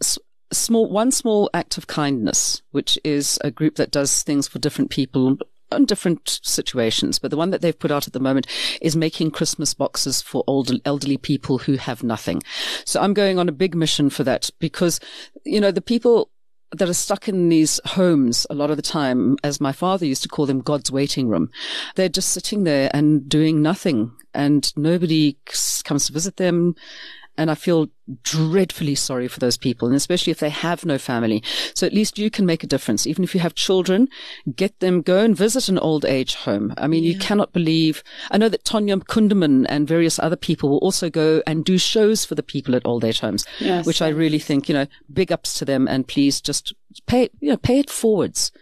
small, 0.52 0.88
one 0.90 1.10
small 1.10 1.50
act 1.52 1.78
of 1.78 1.86
kindness, 1.86 2.62
which 2.70 2.98
is 3.02 3.38
a 3.42 3.50
group 3.50 3.76
that 3.76 3.90
does 3.90 4.22
things 4.22 4.46
for 4.46 4.58
different 4.58 4.90
people 4.90 5.38
in 5.76 5.84
different 5.84 6.40
situations, 6.42 7.18
but 7.18 7.30
the 7.30 7.36
one 7.36 7.50
that 7.50 7.60
they've 7.60 7.78
put 7.78 7.90
out 7.90 8.06
at 8.06 8.12
the 8.12 8.20
moment 8.20 8.46
is 8.80 8.96
making 8.96 9.30
Christmas 9.30 9.74
boxes 9.74 10.22
for 10.22 10.44
older, 10.46 10.74
elderly 10.84 11.16
people 11.16 11.58
who 11.58 11.76
have 11.76 12.02
nothing. 12.02 12.42
So 12.84 13.00
I'm 13.00 13.14
going 13.14 13.38
on 13.38 13.48
a 13.48 13.52
big 13.52 13.74
mission 13.74 14.10
for 14.10 14.24
that 14.24 14.50
because, 14.58 15.00
you 15.44 15.60
know, 15.60 15.70
the 15.70 15.80
people 15.80 16.30
that 16.72 16.88
are 16.88 16.94
stuck 16.94 17.28
in 17.28 17.48
these 17.50 17.80
homes 17.84 18.46
a 18.48 18.54
lot 18.54 18.70
of 18.70 18.76
the 18.76 18.82
time, 18.82 19.36
as 19.44 19.60
my 19.60 19.72
father 19.72 20.06
used 20.06 20.22
to 20.22 20.28
call 20.28 20.46
them, 20.46 20.60
God's 20.60 20.90
waiting 20.90 21.28
room. 21.28 21.50
They're 21.96 22.08
just 22.08 22.30
sitting 22.30 22.64
there 22.64 22.90
and 22.94 23.28
doing 23.28 23.62
nothing 23.62 24.12
and 24.34 24.72
nobody 24.76 25.36
comes 25.84 26.06
to 26.06 26.12
visit 26.12 26.36
them. 26.36 26.74
And 27.38 27.50
I 27.50 27.54
feel 27.54 27.88
dreadfully 28.22 28.94
sorry 28.94 29.26
for 29.26 29.40
those 29.40 29.56
people, 29.56 29.88
and 29.88 29.96
especially 29.96 30.30
if 30.30 30.38
they 30.38 30.50
have 30.50 30.84
no 30.84 30.98
family. 30.98 31.42
So 31.74 31.86
at 31.86 31.94
least 31.94 32.18
you 32.18 32.30
can 32.30 32.44
make 32.44 32.62
a 32.62 32.66
difference. 32.66 33.06
Even 33.06 33.24
if 33.24 33.34
you 33.34 33.40
have 33.40 33.54
children, 33.54 34.08
get 34.54 34.78
them, 34.80 35.00
go 35.00 35.18
and 35.24 35.36
visit 35.36 35.68
an 35.68 35.78
old 35.78 36.04
age 36.04 36.34
home. 36.34 36.74
I 36.76 36.86
mean, 36.88 37.04
you 37.04 37.18
cannot 37.18 37.52
believe, 37.52 38.02
I 38.30 38.38
know 38.38 38.50
that 38.50 38.64
Tonya 38.64 38.98
Kunderman 39.04 39.64
and 39.68 39.88
various 39.88 40.18
other 40.18 40.36
people 40.36 40.68
will 40.68 40.78
also 40.78 41.08
go 41.08 41.42
and 41.46 41.64
do 41.64 41.78
shows 41.78 42.24
for 42.24 42.34
the 42.34 42.42
people 42.42 42.74
at 42.74 42.84
old 42.84 43.04
age 43.04 43.20
homes, 43.20 43.46
Yes. 43.60 43.86
which 43.86 44.02
I 44.02 44.08
really 44.08 44.38
think, 44.38 44.68
you 44.68 44.74
know, 44.74 44.86
big 45.12 45.32
ups 45.32 45.58
to 45.58 45.64
them 45.64 45.88
and 45.88 46.06
please 46.06 46.40
just 46.40 46.74
pay, 47.06 47.30
you 47.40 47.48
know, 47.50 47.56
pay 47.56 47.78
it 47.78 47.88
forwards. 47.90 48.52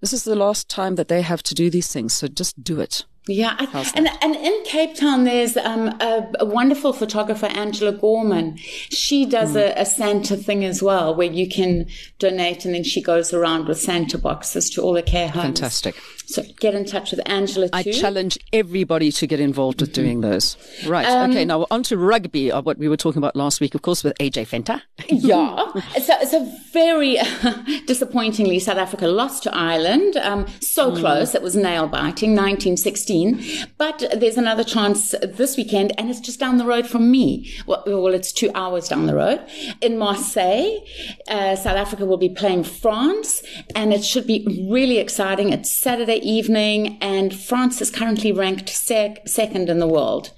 This 0.00 0.12
is 0.12 0.24
the 0.24 0.36
last 0.36 0.68
time 0.68 0.96
that 0.96 1.08
they 1.08 1.22
have 1.22 1.42
to 1.44 1.54
do 1.54 1.70
these 1.70 1.88
things. 1.92 2.12
So 2.12 2.26
just 2.26 2.62
do 2.62 2.80
it. 2.80 3.04
Yeah, 3.28 3.56
I, 3.58 3.92
and 3.96 4.08
and 4.22 4.36
in 4.36 4.62
Cape 4.64 4.94
Town, 4.94 5.24
there's 5.24 5.56
um, 5.56 5.88
a, 6.00 6.30
a, 6.40 6.44
wonderful 6.44 6.92
photographer, 6.92 7.46
Angela 7.46 7.90
Gorman. 7.90 8.56
She 8.56 9.26
does 9.26 9.54
mm. 9.54 9.62
a, 9.62 9.80
a, 9.80 9.84
Santa 9.84 10.36
thing 10.36 10.64
as 10.64 10.80
well, 10.80 11.12
where 11.12 11.30
you 11.30 11.48
can 11.48 11.86
donate, 12.20 12.64
and 12.64 12.72
then 12.72 12.84
she 12.84 13.02
goes 13.02 13.34
around 13.34 13.66
with 13.66 13.80
Santa 13.80 14.16
boxes 14.16 14.70
to 14.70 14.82
all 14.82 14.92
the 14.92 15.02
care 15.02 15.28
homes. 15.28 15.44
Fantastic. 15.58 15.96
So 16.26 16.42
get 16.60 16.74
in 16.74 16.84
touch 16.84 17.12
with 17.12 17.20
Angela. 17.26 17.68
Too. 17.68 17.90
I 17.90 17.92
challenge 17.92 18.38
everybody 18.52 19.12
to 19.12 19.26
get 19.26 19.38
involved 19.38 19.80
with 19.80 19.92
mm-hmm. 19.92 20.02
doing 20.02 20.20
those. 20.22 20.56
Right. 20.86 21.06
Um, 21.06 21.30
okay. 21.30 21.44
Now 21.44 21.66
on 21.70 21.84
to 21.84 21.96
rugby, 21.96 22.50
uh, 22.50 22.62
what 22.62 22.78
we 22.78 22.88
were 22.88 22.96
talking 22.96 23.18
about 23.18 23.36
last 23.36 23.60
week, 23.60 23.74
of 23.74 23.82
course, 23.82 24.02
with 24.02 24.16
AJ 24.18 24.48
Venter. 24.48 24.82
yeah. 25.08 25.72
So, 26.00 26.14
so 26.24 26.52
very 26.72 27.18
disappointingly, 27.86 28.58
South 28.58 28.78
Africa 28.78 29.06
lost 29.06 29.44
to 29.44 29.54
Ireland. 29.54 30.16
Um, 30.16 30.46
so 30.60 30.90
mm. 30.90 30.98
close. 30.98 31.34
It 31.34 31.42
was 31.42 31.54
nail 31.54 31.86
biting, 31.86 32.34
1916. 33.24 33.72
But 33.78 34.04
there's 34.18 34.36
another 34.36 34.64
chance 34.64 35.14
this 35.22 35.56
weekend, 35.56 35.92
and 35.98 36.10
it's 36.10 36.20
just 36.20 36.40
down 36.40 36.58
the 36.58 36.64
road 36.64 36.86
from 36.86 37.10
me. 37.10 37.52
Well, 37.66 37.82
well 37.86 38.14
it's 38.14 38.32
two 38.32 38.50
hours 38.54 38.88
down 38.88 39.06
the 39.06 39.14
road. 39.14 39.40
In 39.80 39.98
Marseille, 39.98 40.78
uh, 41.28 41.56
South 41.56 41.76
Africa 41.76 42.06
will 42.06 42.16
be 42.16 42.28
playing 42.28 42.64
France, 42.64 43.42
and 43.74 43.92
it 43.92 44.04
should 44.04 44.26
be 44.26 44.66
really 44.70 44.98
exciting. 44.98 45.52
It's 45.52 45.70
Saturday 45.70 46.16
evening, 46.16 46.98
and 47.00 47.34
France 47.34 47.80
is 47.80 47.90
currently 47.90 48.32
ranked 48.32 48.68
sec- 48.68 49.26
second 49.28 49.68
in 49.68 49.78
the 49.78 49.88
world. 49.88 50.32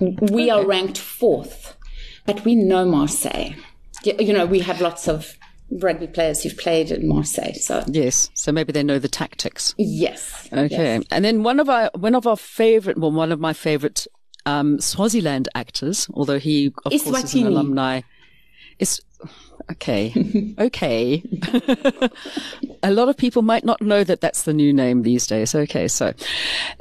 We 0.00 0.50
okay. 0.50 0.50
are 0.50 0.66
ranked 0.66 0.98
fourth, 0.98 1.76
but 2.24 2.44
we 2.44 2.54
know 2.54 2.84
Marseille. 2.84 3.54
You 4.04 4.32
know, 4.32 4.46
we 4.46 4.60
have 4.60 4.80
lots 4.80 5.08
of 5.08 5.34
rugby 5.70 6.06
players 6.06 6.42
who've 6.42 6.56
played 6.56 6.90
in 6.90 7.08
Marseille. 7.08 7.54
So 7.54 7.84
yes, 7.86 8.30
so 8.34 8.52
maybe 8.52 8.72
they 8.72 8.82
know 8.82 8.98
the 8.98 9.08
tactics. 9.08 9.74
Yes. 9.78 10.48
Okay, 10.52 10.96
yes. 10.96 11.04
and 11.10 11.24
then 11.24 11.42
one 11.42 11.60
of 11.60 11.68
our 11.68 11.90
one 11.94 12.14
of 12.14 12.26
our 12.26 12.36
favorite, 12.36 12.98
well, 12.98 13.12
one 13.12 13.32
of 13.32 13.40
my 13.40 13.52
favorite 13.52 14.06
um, 14.46 14.80
Swaziland 14.80 15.48
actors, 15.54 16.08
although 16.14 16.38
he 16.38 16.72
of 16.84 16.92
Eswatini. 16.92 17.04
course 17.04 17.24
is 17.24 17.34
an 17.34 17.46
alumni, 17.46 18.00
is 18.78 19.00
okay, 19.70 20.54
okay. 20.58 21.22
a 22.82 22.90
lot 22.90 23.08
of 23.08 23.16
people 23.16 23.42
might 23.42 23.64
not 23.64 23.82
know 23.82 24.04
that 24.04 24.20
that's 24.20 24.44
the 24.44 24.54
new 24.54 24.72
name 24.72 25.02
these 25.02 25.26
days. 25.26 25.54
Okay, 25.54 25.88
so 25.88 26.14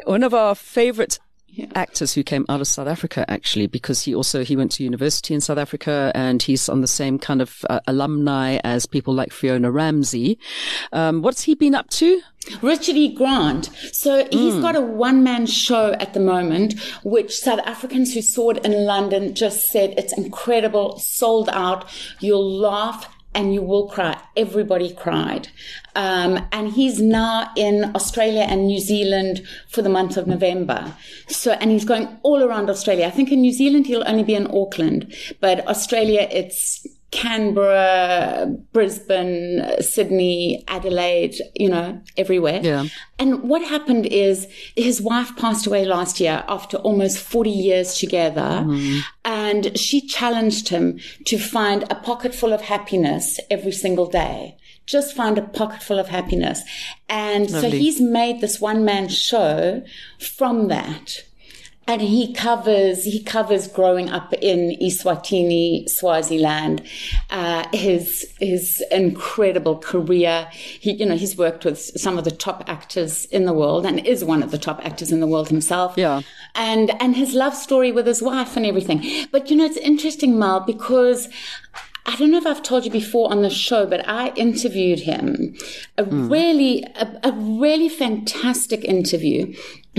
one 0.06 0.24
of 0.24 0.34
our 0.34 0.56
favorite 0.56 1.20
yeah. 1.58 1.66
actors 1.74 2.14
who 2.14 2.24
came 2.24 2.46
out 2.50 2.62
of 2.62 2.68
South 2.68 2.88
Africa 2.88 3.26
actually 3.28 3.66
because 3.66 4.04
he 4.04 4.14
also 4.14 4.44
he 4.44 4.56
went 4.56 4.72
to 4.74 4.84
university 4.84 5.34
in 5.34 5.42
South 5.42 5.58
Africa 5.58 6.12
and 6.14 6.42
he's 6.44 6.70
on 6.70 6.82
the 6.82 6.88
same 6.88 7.18
kind 7.18 7.42
of 7.42 7.66
uh, 7.70 7.80
alumni 7.88 8.60
as 8.64 8.86
people 8.86 9.14
like 9.14 9.34
Fiona 9.34 9.72
Ramsay. 9.72 10.38
Um, 10.94 11.24
what's 11.24 11.44
he 11.44 11.56
been 11.56 11.74
up 11.74 11.90
to? 11.92 12.22
Richard 12.62 12.96
E. 12.96 13.14
Grant. 13.14 13.72
So 13.92 14.28
he's 14.32 14.54
mm. 14.54 14.62
got 14.62 14.76
a 14.76 14.82
one 14.82 15.24
man 15.24 15.48
show 15.48 15.94
at 15.94 16.14
the 16.14 16.20
moment, 16.20 16.80
which 17.04 17.36
South 17.36 17.60
Africans 17.66 18.14
who 18.14 18.22
saw 18.22 18.52
it 18.52 18.64
in 18.64 18.86
London 18.86 19.34
just 19.34 19.70
said 19.72 19.96
it's 19.98 20.16
incredible, 20.18 21.00
sold 21.00 21.50
out. 21.50 21.90
You'll 22.20 22.50
laugh 22.60 23.17
and 23.38 23.54
you 23.54 23.62
will 23.62 23.88
cry. 23.88 24.20
Everybody 24.36 24.92
cried. 24.92 25.50
Um, 25.96 26.48
and 26.52 26.72
he's 26.72 27.00
now 27.00 27.52
in 27.56 27.92
Australia 27.96 28.42
and 28.42 28.66
New 28.66 28.80
Zealand 28.80 29.48
for 29.70 29.84
the 29.84 29.90
month 29.90 30.18
of 30.18 30.26
November. 30.26 30.96
So, 31.28 31.52
and 31.52 31.70
he's 31.70 31.86
going 31.86 32.18
all 32.24 32.44
around 32.44 32.68
Australia. 32.70 33.06
I 33.06 33.12
think 33.12 33.32
in 33.32 33.42
New 33.42 33.54
Zealand 33.54 33.86
he'll 33.86 34.08
only 34.08 34.24
be 34.24 34.34
in 34.34 34.48
Auckland, 34.48 35.14
but 35.40 35.66
Australia 35.68 36.28
it's 36.32 36.86
Canberra, 37.12 38.54
Brisbane, 38.74 39.64
Sydney, 39.82 40.64
Adelaide, 40.68 41.36
you 41.54 41.70
know, 41.70 42.02
everywhere. 42.18 42.60
Yeah. 42.62 42.86
And 43.18 43.44
what 43.44 43.62
happened 43.64 44.08
is 44.08 44.48
his 44.76 45.02
wife 45.02 45.36
passed 45.38 45.66
away 45.66 45.86
last 45.86 46.20
year 46.20 46.44
after 46.50 46.78
almost 46.78 47.20
40 47.20 47.50
years 47.50 47.98
together. 47.98 48.42
Mm. 48.42 49.02
And 49.48 49.78
she 49.78 50.02
challenged 50.02 50.70
him 50.70 51.00
to 51.26 51.38
find 51.38 51.84
a 51.84 51.96
pocket 51.96 52.34
full 52.36 52.54
of 52.54 52.62
happiness 52.62 53.40
every 53.50 53.72
single 53.72 54.08
day. 54.08 54.58
Just 54.86 55.16
find 55.16 55.38
a 55.38 55.42
pocket 55.42 55.84
full 55.84 56.00
of 56.00 56.08
happiness. 56.08 56.62
And 57.10 57.50
Lovely. 57.50 57.72
so 57.72 57.78
he's 57.78 58.02
made 58.02 58.42
this 58.42 58.60
one 58.60 58.84
man 58.86 59.10
show 59.10 59.84
from 60.20 60.68
that 60.70 61.24
and 61.88 62.02
he 62.02 62.34
covers 62.34 63.06
he 63.06 63.24
covers 63.24 63.68
growing 63.68 64.10
up 64.10 64.34
in 64.34 64.78
Eswatini, 64.82 65.90
Swaziland, 65.90 66.84
uh, 67.30 67.66
his 67.74 68.28
his 68.40 68.84
incredible 68.92 69.78
career. 69.78 70.48
He 70.52 70.92
you 70.94 71.06
know 71.06 71.16
he's 71.16 71.38
worked 71.38 71.64
with 71.64 71.80
some 71.80 72.18
of 72.18 72.26
the 72.26 72.32
top 72.32 72.64
actors 72.68 73.26
in 73.26 73.46
the 73.46 73.54
world 73.54 73.86
and 73.86 74.06
is 74.06 74.24
one 74.24 74.44
of 74.44 74.52
the 74.52 74.58
top 74.58 74.86
actors 74.86 75.12
in 75.12 75.22
the 75.22 75.28
world 75.28 75.48
himself. 75.48 75.94
Yeah, 75.98 76.22
and 76.56 76.92
and 77.02 77.16
his 77.16 77.34
love 77.34 77.56
story 77.56 77.92
with 77.92 78.06
his 78.06 78.22
wife 78.22 78.58
and 78.58 78.66
everything. 78.66 79.28
But 79.32 79.50
you 79.50 79.56
know 79.56 79.66
it's 79.66 79.78
interesting, 79.78 80.38
Mal, 80.38 80.60
because 80.60 81.30
I 82.08 82.16
don't 82.16 82.32
know 82.32 82.38
if 82.38 82.48
I've 82.48 82.64
told 82.64 82.86
you 82.86 82.92
before 82.92 83.30
on 83.30 83.42
the 83.42 83.50
show, 83.50 83.86
but 83.86 84.08
I 84.08 84.30
interviewed 84.30 85.02
him. 85.02 85.56
A 85.98 86.06
mm. 86.06 86.32
really, 86.32 86.84
a, 86.96 87.20
a, 87.26 87.32
really 87.34 87.90
fantastic 87.90 88.86
interview 88.86 89.54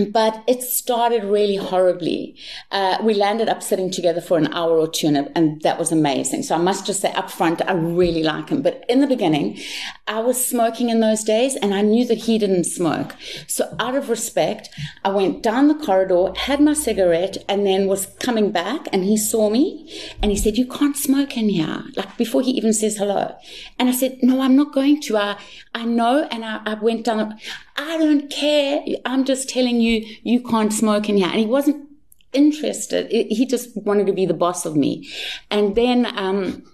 but 0.07 0.43
it 0.47 0.62
started 0.62 1.25
really 1.25 1.57
horribly. 1.57 2.37
Uh, 2.71 2.99
we 3.02 3.14
landed 3.14 3.49
up 3.49 3.62
sitting 3.62 3.90
together 3.90 4.21
for 4.21 4.38
an 4.38 4.52
hour 4.52 4.78
or 4.78 4.88
two, 4.88 5.09
and, 5.09 5.31
and, 5.35 5.61
that 5.62 5.78
was 5.78 5.90
amazing. 5.90 6.43
So 6.43 6.55
I 6.55 6.59
must 6.59 6.87
just 6.87 7.00
say 7.00 7.12
up 7.14 7.31
front, 7.31 7.61
I 7.69 7.73
really 7.73 8.23
like 8.23 8.50
him. 8.50 8.62
But 8.62 8.85
in 8.88 9.00
the 9.00 9.07
beginning, 9.07 9.59
I 10.07 10.21
was 10.21 10.45
smoking 10.45 10.88
in 10.88 11.00
those 11.00 11.25
days, 11.25 11.57
and 11.57 11.75
I 11.75 11.83
knew 11.83 12.07
that 12.07 12.19
he 12.19 12.38
didn't 12.38 12.64
smoke. 12.64 13.17
So 13.47 13.75
out 13.81 13.97
of 13.97 14.09
respect, 14.09 14.71
I 15.05 15.11
went 15.11 15.43
down 15.43 15.69
the 15.69 15.75
corridor, 15.75 16.33
had 16.37 16.61
my 16.61 16.75
cigarette, 16.75 17.38
and 17.49 17.67
then 17.67 17.88
was 17.88 18.07
coming 18.21 18.52
back, 18.52 18.87
and 18.93 19.05
he 19.05 19.17
saw 19.17 19.50
me, 19.50 19.90
and 20.23 20.31
he 20.31 20.37
said, 20.37 20.57
"You 20.57 20.67
can't 20.67 20.97
smoke 20.97 21.37
in 21.37 21.49
here." 21.49 21.85
Like 21.97 22.17
before 22.17 22.43
he 22.43 22.52
even 22.52 22.73
says 22.73 22.97
hello, 22.97 23.35
and 23.78 23.88
I 23.88 23.93
said, 23.93 24.19
"No, 24.23 24.40
I'm 24.40 24.57
not 24.57 24.73
going 24.73 25.00
to. 25.02 25.17
I 25.17 25.37
I 25.75 25.85
know." 25.85 26.28
And 26.31 26.45
I, 26.45 26.61
I 26.64 26.75
went 26.75 27.05
down. 27.05 27.38
I 27.76 27.97
don't 27.97 28.28
care. 28.31 28.85
I'm 29.05 29.25
just 29.25 29.49
telling 29.49 29.81
you, 29.81 29.88
you 30.23 30.42
can't 30.42 30.73
smoke 30.73 31.09
in 31.09 31.16
here. 31.16 31.28
And 31.28 31.38
he 31.38 31.47
wasn't 31.47 31.88
interested. 32.33 33.11
He 33.11 33.47
just 33.47 33.76
wanted 33.76 34.07
to 34.07 34.12
be 34.12 34.26
the 34.26 34.35
boss 34.35 34.66
of 34.66 34.76
me. 34.76 35.09
And 35.50 35.75
then, 35.75 36.07
um, 36.18 36.64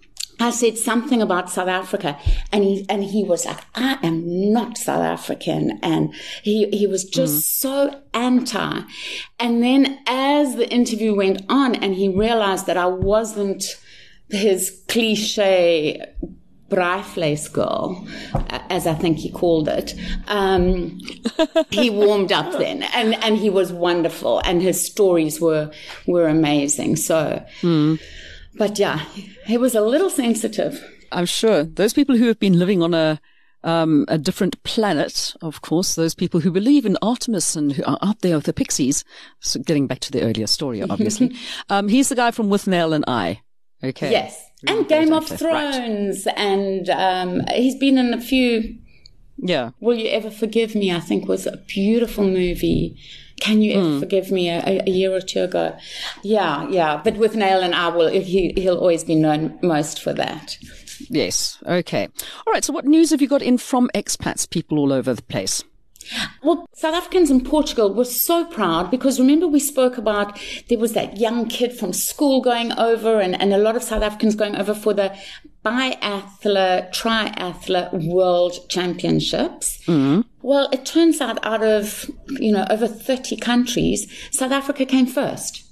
I 0.40 0.50
said 0.50 0.76
something 0.78 1.22
about 1.22 1.50
South 1.50 1.68
Africa 1.68 2.18
and 2.52 2.64
he, 2.64 2.86
and 2.88 3.04
he 3.04 3.22
was 3.22 3.46
like, 3.46 3.60
I 3.74 3.98
am 4.02 4.52
not 4.52 4.76
South 4.76 5.02
African. 5.02 5.78
And 5.82 6.12
he, 6.42 6.68
he 6.70 6.86
was 6.86 7.04
just 7.04 7.36
mm. 7.36 7.42
so 7.42 8.02
anti. 8.12 8.80
And 9.38 9.62
then 9.62 10.00
as 10.06 10.56
the 10.56 10.68
interview 10.68 11.14
went 11.14 11.42
on 11.48 11.76
and 11.76 11.94
he 11.94 12.08
realized 12.08 12.66
that 12.66 12.76
I 12.76 12.86
wasn't 12.86 13.64
his 14.28 14.82
cliche 14.88 16.04
Braaivleis 16.74 17.52
girl, 17.52 18.04
as 18.68 18.86
I 18.86 18.94
think 18.94 19.18
he 19.18 19.30
called 19.30 19.68
it. 19.68 19.94
Um, 20.26 20.98
he 21.70 21.88
warmed 22.02 22.32
up 22.32 22.50
then, 22.58 22.82
and 22.82 23.14
and 23.22 23.36
he 23.36 23.48
was 23.48 23.72
wonderful, 23.72 24.40
and 24.40 24.60
his 24.60 24.84
stories 24.84 25.40
were 25.40 25.70
were 26.06 26.26
amazing. 26.26 26.96
So, 26.96 27.44
mm. 27.60 28.00
but 28.54 28.78
yeah, 28.78 29.04
he 29.46 29.56
was 29.56 29.76
a 29.76 29.82
little 29.82 30.10
sensitive. 30.10 30.82
I'm 31.12 31.26
sure 31.26 31.62
those 31.62 31.92
people 31.92 32.16
who 32.16 32.26
have 32.26 32.40
been 32.40 32.58
living 32.58 32.82
on 32.82 32.92
a 32.92 33.20
um, 33.62 34.04
a 34.08 34.18
different 34.18 34.60
planet, 34.64 35.32
of 35.40 35.60
course, 35.62 35.94
those 35.94 36.14
people 36.14 36.40
who 36.40 36.50
believe 36.50 36.84
in 36.84 36.98
Artemis 37.00 37.54
and 37.54 37.72
who 37.72 37.84
are 37.84 37.98
out 38.02 38.20
there 38.20 38.34
with 38.34 38.46
the 38.46 38.52
pixies. 38.52 39.04
So 39.38 39.60
getting 39.60 39.86
back 39.86 40.00
to 40.00 40.10
the 40.10 40.22
earlier 40.22 40.48
story, 40.48 40.82
obviously. 40.82 41.36
um, 41.70 41.88
he's 41.88 42.08
the 42.08 42.16
guy 42.16 42.32
from 42.32 42.48
Withnail 42.48 42.94
and 42.94 43.04
I. 43.06 43.42
Okay. 43.82 44.10
Yes 44.10 44.50
and 44.66 44.88
Game 44.88 45.12
of 45.12 45.26
Thrones, 45.26 46.26
right. 46.26 46.38
and 46.38 46.90
um, 46.90 47.42
he's 47.52 47.76
been 47.76 47.98
in 47.98 48.14
a 48.14 48.20
few. 48.20 48.78
Yeah. 49.36 49.70
Will 49.80 49.98
you 49.98 50.08
ever 50.10 50.30
forgive 50.30 50.74
me? 50.74 50.92
I 50.92 51.00
think 51.00 51.28
was 51.28 51.46
a 51.46 51.56
beautiful 51.66 52.24
movie. 52.24 52.96
Can 53.40 53.62
you 53.62 53.74
ever 53.74 53.86
mm. 53.86 54.00
forgive 54.00 54.30
me 54.30 54.48
a, 54.48 54.82
a, 54.86 54.90
year 54.90 55.12
or 55.12 55.20
two 55.20 55.42
ago? 55.42 55.76
Yeah, 56.22 56.68
yeah. 56.68 57.00
But 57.02 57.14
Withnail 57.14 57.62
and 57.62 57.74
I 57.74 57.88
will, 57.88 58.08
he, 58.08 58.52
he'll 58.56 58.78
always 58.78 59.02
be 59.02 59.16
known 59.16 59.58
most 59.60 60.00
for 60.00 60.12
that. 60.12 60.56
Yes. 61.10 61.58
Okay. 61.66 62.08
All 62.46 62.52
right. 62.52 62.64
So, 62.64 62.72
what 62.72 62.84
news 62.84 63.10
have 63.10 63.20
you 63.20 63.28
got 63.28 63.42
in 63.42 63.58
from 63.58 63.90
expats, 63.94 64.48
people 64.48 64.78
all 64.78 64.92
over 64.92 65.12
the 65.12 65.22
place? 65.22 65.64
Well, 66.42 66.68
South 66.74 66.94
Africans 66.94 67.30
in 67.30 67.42
Portugal 67.42 67.92
were 67.92 68.04
so 68.04 68.44
proud 68.44 68.90
because 68.90 69.18
remember 69.18 69.46
we 69.46 69.60
spoke 69.60 69.96
about 69.96 70.38
there 70.68 70.78
was 70.78 70.92
that 70.92 71.18
young 71.18 71.48
kid 71.48 71.72
from 71.72 71.92
school 71.92 72.40
going 72.40 72.72
over 72.72 73.20
and, 73.20 73.40
and 73.40 73.52
a 73.52 73.58
lot 73.58 73.76
of 73.76 73.82
South 73.82 74.02
Africans 74.02 74.34
going 74.34 74.56
over 74.56 74.74
for 74.74 74.94
the 74.94 75.16
biathlon, 75.64 76.92
triathlon 76.92 78.06
world 78.08 78.68
championships. 78.68 79.78
Mm-hmm. 79.86 80.22
Well, 80.42 80.68
it 80.72 80.84
turns 80.84 81.20
out 81.20 81.44
out 81.44 81.62
of, 81.62 82.10
you 82.28 82.52
know, 82.52 82.66
over 82.68 82.86
30 82.86 83.36
countries, 83.38 84.12
South 84.30 84.52
Africa 84.52 84.84
came 84.84 85.06
first. 85.06 85.62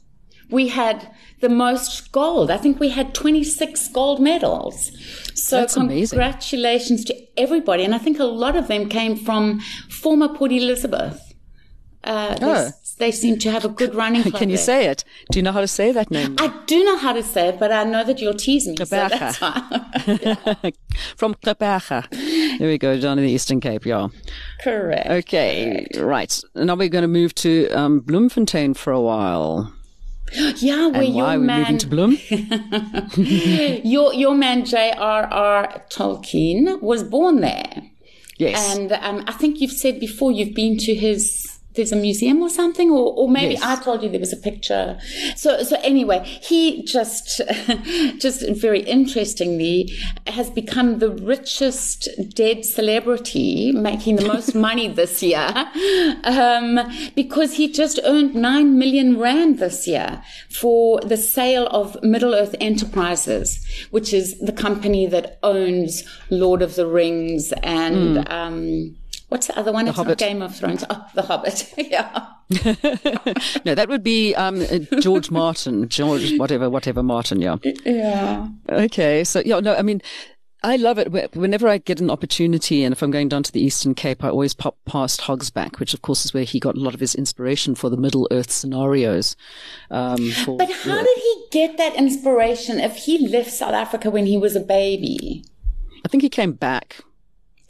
We 0.51 0.69
had 0.69 1.11
the 1.43 1.49
most 1.51 2.11
gold. 2.13 2.51
I 2.51 2.57
think 2.57 2.81
we 2.81 2.89
had 2.89 3.15
26 3.15 3.89
gold 3.89 4.21
medals. 4.21 4.91
So 5.35 5.57
That's 5.61 5.75
congratulations 5.75 7.01
amazing. 7.03 7.27
to 7.27 7.41
everybody. 7.43 7.85
And 7.85 7.95
I 7.95 7.99
think 7.99 8.19
a 8.19 8.25
lot 8.25 8.57
of 8.57 8.69
them 8.69 8.89
came 8.89 9.17
from 9.17 9.61
former 9.91 10.29
Port 10.29 10.53
Elizabeth. 10.53 11.21
Uh, 12.05 12.37
Oh. 12.43 12.71
they, 12.99 13.13
seem 13.13 13.39
to 13.39 13.51
have 13.51 13.65
a 13.65 13.69
good 13.69 13.95
running 13.95 14.23
club. 14.23 14.35
Can 14.41 14.51
you 14.51 14.57
there. 14.57 14.65
say 14.65 14.87
it? 14.87 15.05
Do 15.31 15.39
you 15.39 15.43
know 15.45 15.53
how 15.53 15.61
to 15.61 15.69
say 15.69 15.93
that 15.93 16.11
name? 16.11 16.35
I 16.39 16.49
do 16.67 16.83
know 16.85 16.97
how 16.97 17.13
to 17.13 17.23
say 17.23 17.49
it, 17.51 17.61
but 17.61 17.71
I 17.71 17.85
know 17.85 18.03
that 18.05 18.21
you'll 18.21 18.35
tease 18.35 18.67
me. 18.67 18.75
So 18.77 18.85
that's 18.85 19.37
fine. 19.39 19.63
From 21.17 21.35
Gqeberha. 21.35 22.59
There 22.59 22.69
we 22.69 22.79
go, 22.79 22.99
down 23.01 23.19
in 23.21 23.25
the 23.25 23.31
Eastern 23.31 23.61
Cape, 23.61 23.87
yeah. 23.87 24.09
Correct. 24.63 25.09
Okay, 25.11 25.87
right. 25.99 26.41
Now 26.57 26.75
we're 26.75 26.89
going 26.89 27.03
to 27.03 27.09
move 27.09 27.35
to 27.37 27.69
um, 27.71 28.01
Bloemfontein 28.01 28.75
for 28.75 28.93
a 28.93 29.01
while. 29.01 29.73
Yeah, 30.57 30.87
where 30.89 31.03
And 31.03 31.15
your 31.15 31.25
why 31.25 31.35
are 31.37 31.39
we 31.41 31.47
man, 31.47 31.61
moving 31.61 31.79
to 31.79 31.87
Bloem? 31.89 33.83
your 33.85 34.15
your 34.15 34.35
man 34.35 34.65
J.R.R. 34.65 35.83
Tolkien 35.91 36.81
was 36.81 37.03
born 37.05 37.41
there, 37.41 37.83
Yes. 38.39 38.77
and 38.77 38.93
um, 38.93 39.25
I 39.27 39.33
think 39.33 39.61
you've 39.61 39.73
said 39.73 40.01
before 40.01 40.33
you've 40.33 40.55
been 40.55 40.79
to 40.79 40.95
his. 40.95 41.52
There's 41.75 41.93
a 41.93 41.97
museum 41.97 42.41
or 42.43 42.49
something, 42.49 42.91
or, 42.91 43.13
or 43.15 43.29
maybe 43.29 43.55
Yes. 43.55 43.63
I 43.63 43.83
told 43.83 44.03
you 44.03 44.09
there 44.09 44.21
was 44.21 44.33
a 44.33 44.37
picture. 44.37 44.99
So, 45.37 45.63
so 45.63 45.77
anyway, 45.83 46.25
he 46.43 46.85
just, 46.85 47.41
just 48.19 48.47
very 48.51 48.81
interestingly, 48.81 49.93
has 50.27 50.51
become 50.51 50.99
the 50.99 51.11
richest 51.11 52.09
dead 52.35 52.65
celebrity, 52.65 53.73
making 53.73 54.17
the 54.17 54.27
most 54.27 54.55
money 54.69 54.89
this 54.89 55.23
year, 55.23 55.49
um, 56.25 56.79
because 57.15 57.55
he 57.55 57.71
just 57.71 57.99
earned 58.05 58.35
nine 58.35 58.79
million 58.79 59.19
rand 59.19 59.59
this 59.59 59.87
year 59.87 60.23
for 60.49 61.01
the 61.01 61.17
sale 61.17 61.67
of 61.69 62.03
Middle 62.03 62.35
Earth 62.35 62.55
Enterprises, 62.61 63.65
which 63.91 64.13
is 64.13 64.39
the 64.39 64.53
company 64.53 65.07
that 65.07 65.39
owns 65.43 66.05
Lord 66.31 66.63
of 66.63 66.75
the 66.75 66.87
Rings 66.87 67.53
and. 67.63 68.29
Um, 68.31 68.97
What's 69.33 69.47
the 69.47 69.59
other 69.59 69.73
one? 69.73 69.89
it's 69.89 69.97
Hmm. 69.97 70.03
Hobbit. 70.03 70.21
not 70.21 70.29
Game 70.29 70.43
of 70.43 70.55
Thrones. 70.55 70.85
Oh, 70.91 71.07
The 71.15 71.23
Hobbit. 71.23 71.73
yeah. 71.79 72.27
no, 73.65 73.75
that 73.75 73.87
would 73.89 74.03
be 74.03 74.35
um, 74.35 74.61
uh, 74.61 75.01
George 75.01 75.31
Martin, 75.31 75.89
George 75.89 76.37
whatever, 76.37 76.69
whatever 76.69 77.03
Martin, 77.03 77.41
yeah. 77.41 77.57
Yeah. 77.87 78.49
Okay, 78.69 79.25
so 79.25 79.43
yeah, 79.47 79.61
no, 79.61 79.75
I 79.75 79.81
mean, 79.81 80.03
I 80.63 80.77
love 80.77 80.99
it. 80.99 81.35
Whenever 81.35 81.67
I 81.67 81.79
get 81.79 81.99
an 81.99 82.11
opportunity, 82.11 82.85
and 82.85 82.93
if 82.93 83.01
I'm 83.01 83.11
going 83.11 83.31
down 83.31 83.43
to 83.45 83.51
the 83.51 83.63
Eastern 83.63 83.95
Cape, 83.95 84.23
I 84.23 84.29
always 84.29 84.53
pop 84.53 84.77
past 84.85 85.23
Hogsback, 85.23 85.81
which 85.81 85.95
of 85.95 86.03
course 86.03 86.27
is 86.27 86.35
where 86.35 86.45
he 86.45 86.61
got 86.61 86.77
a 86.77 86.81
lot 86.81 86.93
of 86.93 87.01
his 87.01 87.15
inspiration 87.15 87.75
for 87.75 87.89
the 87.89 87.97
Middle 87.97 88.29
Earth 88.31 88.51
scenarios. 88.51 89.35
Um, 89.91 90.31
for, 90.45 90.59
But 90.59 90.71
how 90.71 90.99
did 91.03 91.17
he 91.17 91.45
get 91.51 91.79
that 91.79 91.97
inspiration 91.97 92.79
if 92.81 92.97
he 92.97 93.27
left 93.27 93.51
South 93.51 93.73
Africa 93.73 94.11
when 94.11 94.27
he 94.27 94.37
was 94.37 94.55
a 94.55 94.61
baby? 94.61 95.43
I 96.05 96.09
think 96.09 96.23
he 96.23 96.29
came 96.29 96.53
back 96.53 97.01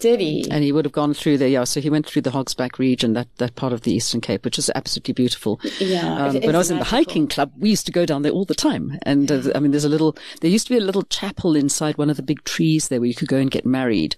Did 0.02 0.20
he? 0.20 0.46
and 0.50 0.64
he 0.64 0.72
would 0.72 0.84
have 0.84 0.92
gone 0.92 1.14
through 1.14 1.38
there. 1.38 1.48
Yeah, 1.48 1.64
so 1.64 1.80
he 1.80 1.88
went 1.88 2.06
through 2.06 2.22
the 2.22 2.30
Hogsback 2.30 2.78
region, 2.78 3.12
that, 3.12 3.28
that 3.38 3.54
part 3.54 3.72
of 3.72 3.82
the 3.82 3.92
Eastern 3.94 4.20
Cape, 4.20 4.44
which 4.44 4.58
is 4.58 4.70
absolutely 4.74 5.14
beautiful. 5.14 5.60
Yeah, 5.78 6.26
Um, 6.26 6.34
when 6.40 6.54
I 6.54 6.58
was 6.58 6.70
in 6.72 6.78
the 6.78 6.84
hiking 6.84 7.28
club, 7.28 7.52
we 7.56 7.70
used 7.70 7.86
to 7.86 7.92
go 7.92 8.04
down 8.04 8.22
there 8.22 8.32
all 8.32 8.44
the 8.44 8.54
time. 8.54 8.98
And 9.02 9.30
uh, 9.30 9.52
I 9.54 9.60
mean, 9.60 9.70
there's 9.70 9.84
a 9.84 9.88
little, 9.88 10.16
there 10.40 10.50
used 10.50 10.66
to 10.66 10.74
be 10.74 10.78
a 10.78 10.84
little 10.84 11.04
chapel 11.04 11.54
inside 11.54 11.98
one 11.98 12.10
of 12.10 12.16
the 12.16 12.22
big 12.22 12.42
trees 12.44 12.88
there 12.88 13.00
where 13.00 13.08
you 13.08 13.14
could 13.14 13.28
go 13.28 13.38
and 13.38 13.50
get 13.50 13.64
married. 13.64 14.16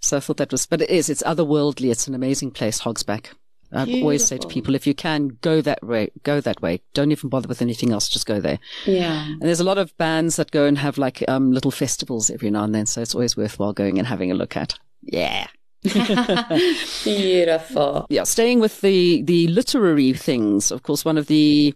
So 0.00 0.16
I 0.16 0.20
thought 0.20 0.36
that 0.36 0.52
was, 0.52 0.66
but 0.66 0.80
it 0.80 0.90
is, 0.90 1.10
it's 1.10 1.22
otherworldly. 1.24 1.90
It's 1.90 2.06
an 2.06 2.14
amazing 2.14 2.52
place, 2.52 2.80
Hogsback. 2.82 3.26
I 3.72 4.00
always 4.00 4.24
say 4.24 4.38
to 4.38 4.46
people, 4.46 4.76
if 4.76 4.86
you 4.86 4.94
can 4.94 5.36
go 5.40 5.60
that 5.60 5.82
way, 5.82 6.10
go 6.22 6.40
that 6.40 6.62
way. 6.62 6.80
Don't 6.92 7.10
even 7.10 7.28
bother 7.28 7.48
with 7.48 7.60
anything 7.60 7.90
else. 7.90 8.08
Just 8.08 8.24
go 8.24 8.38
there. 8.38 8.60
Yeah. 8.86 9.26
And 9.26 9.42
there's 9.42 9.58
a 9.58 9.64
lot 9.64 9.78
of 9.78 9.96
bands 9.96 10.36
that 10.36 10.52
go 10.52 10.66
and 10.66 10.78
have 10.78 10.96
like 10.96 11.24
um, 11.26 11.50
little 11.50 11.72
festivals 11.72 12.30
every 12.30 12.50
now 12.50 12.62
and 12.62 12.72
then. 12.72 12.86
So 12.86 13.00
it's 13.00 13.16
always 13.16 13.36
worthwhile 13.36 13.72
going 13.72 13.98
and 13.98 14.06
having 14.06 14.30
a 14.30 14.34
look 14.34 14.56
at. 14.56 14.78
Yeah. 15.06 15.46
Beautiful. 17.04 18.06
yeah, 18.08 18.24
staying 18.24 18.60
with 18.60 18.80
the 18.80 19.20
the 19.22 19.48
literary 19.48 20.14
things, 20.14 20.70
of 20.70 20.82
course, 20.82 21.04
one 21.04 21.18
of 21.18 21.26
the 21.26 21.74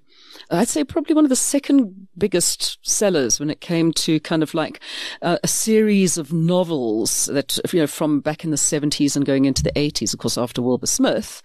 I'd 0.50 0.68
say 0.68 0.82
probably 0.82 1.14
one 1.14 1.24
of 1.24 1.28
the 1.28 1.36
second 1.36 2.08
biggest 2.16 2.78
sellers 2.82 3.38
when 3.38 3.50
it 3.50 3.60
came 3.60 3.92
to 3.92 4.18
kind 4.20 4.42
of 4.42 4.54
like 4.54 4.80
uh, 5.20 5.36
a 5.42 5.48
series 5.48 6.16
of 6.16 6.32
novels 6.32 7.26
that 7.26 7.58
you 7.72 7.80
know 7.80 7.86
from 7.86 8.20
back 8.20 8.44
in 8.44 8.50
the 8.50 8.56
70s 8.56 9.14
and 9.14 9.26
going 9.26 9.44
into 9.44 9.62
the 9.62 9.72
80s, 9.72 10.14
of 10.14 10.20
course, 10.20 10.38
after 10.38 10.62
Wilbur 10.62 10.86
Smith, 10.86 11.42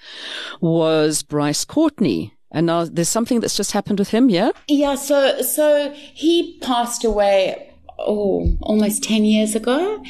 was 0.62 1.22
Bryce 1.24 1.66
Courtenay. 1.66 2.32
And 2.52 2.68
now 2.68 2.86
there's 2.86 3.10
something 3.10 3.40
that's 3.40 3.58
just 3.58 3.72
happened 3.72 3.98
with 4.00 4.10
him, 4.10 4.30
yeah? 4.30 4.52
Yeah, 4.68 4.96
so 4.96 5.42
so 5.42 5.92
he 5.94 6.60
passed 6.60 7.04
away 7.04 7.72
oh 8.00 8.58
almost 8.62 9.04
10 9.04 9.24
years 9.24 9.56
ago 9.56 10.04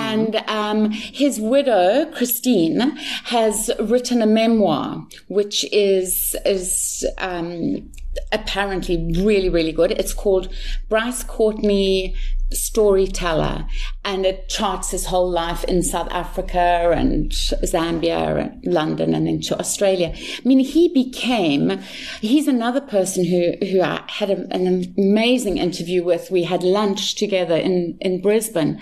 and 0.00 0.36
um, 0.48 0.90
his 0.90 1.40
widow 1.40 2.10
christine 2.16 2.80
has 3.24 3.70
written 3.78 4.22
a 4.22 4.26
memoir 4.26 5.06
which 5.28 5.64
is 5.72 6.34
is 6.44 7.04
um, 7.18 7.90
apparently 8.32 8.96
really 9.22 9.48
really 9.48 9.72
good. 9.72 9.92
It's 9.92 10.14
called 10.14 10.52
Bryce 10.88 11.22
Courtenay 11.22 12.14
storyteller 12.52 13.66
and 14.04 14.24
it 14.24 14.48
charts 14.48 14.90
his 14.90 15.06
whole 15.06 15.30
life 15.30 15.64
in 15.64 15.82
South 15.82 16.08
Africa 16.10 16.92
and 16.96 17.30
Zambia 17.30 18.40
and 18.40 18.64
London 18.64 19.14
and 19.14 19.26
then 19.26 19.40
to 19.42 19.58
Australia. 19.58 20.12
I 20.14 20.48
mean, 20.48 20.60
he 20.60 20.88
became, 20.88 21.78
he's 22.20 22.48
another 22.48 22.80
person 22.80 23.24
who, 23.24 23.52
who 23.66 23.82
I 23.82 24.02
had 24.08 24.30
a, 24.30 24.52
an 24.52 24.94
amazing 24.96 25.58
interview 25.58 26.02
with. 26.02 26.30
We 26.30 26.44
had 26.44 26.62
lunch 26.62 27.14
together 27.14 27.56
in, 27.56 27.98
in 28.00 28.20
Brisbane. 28.20 28.80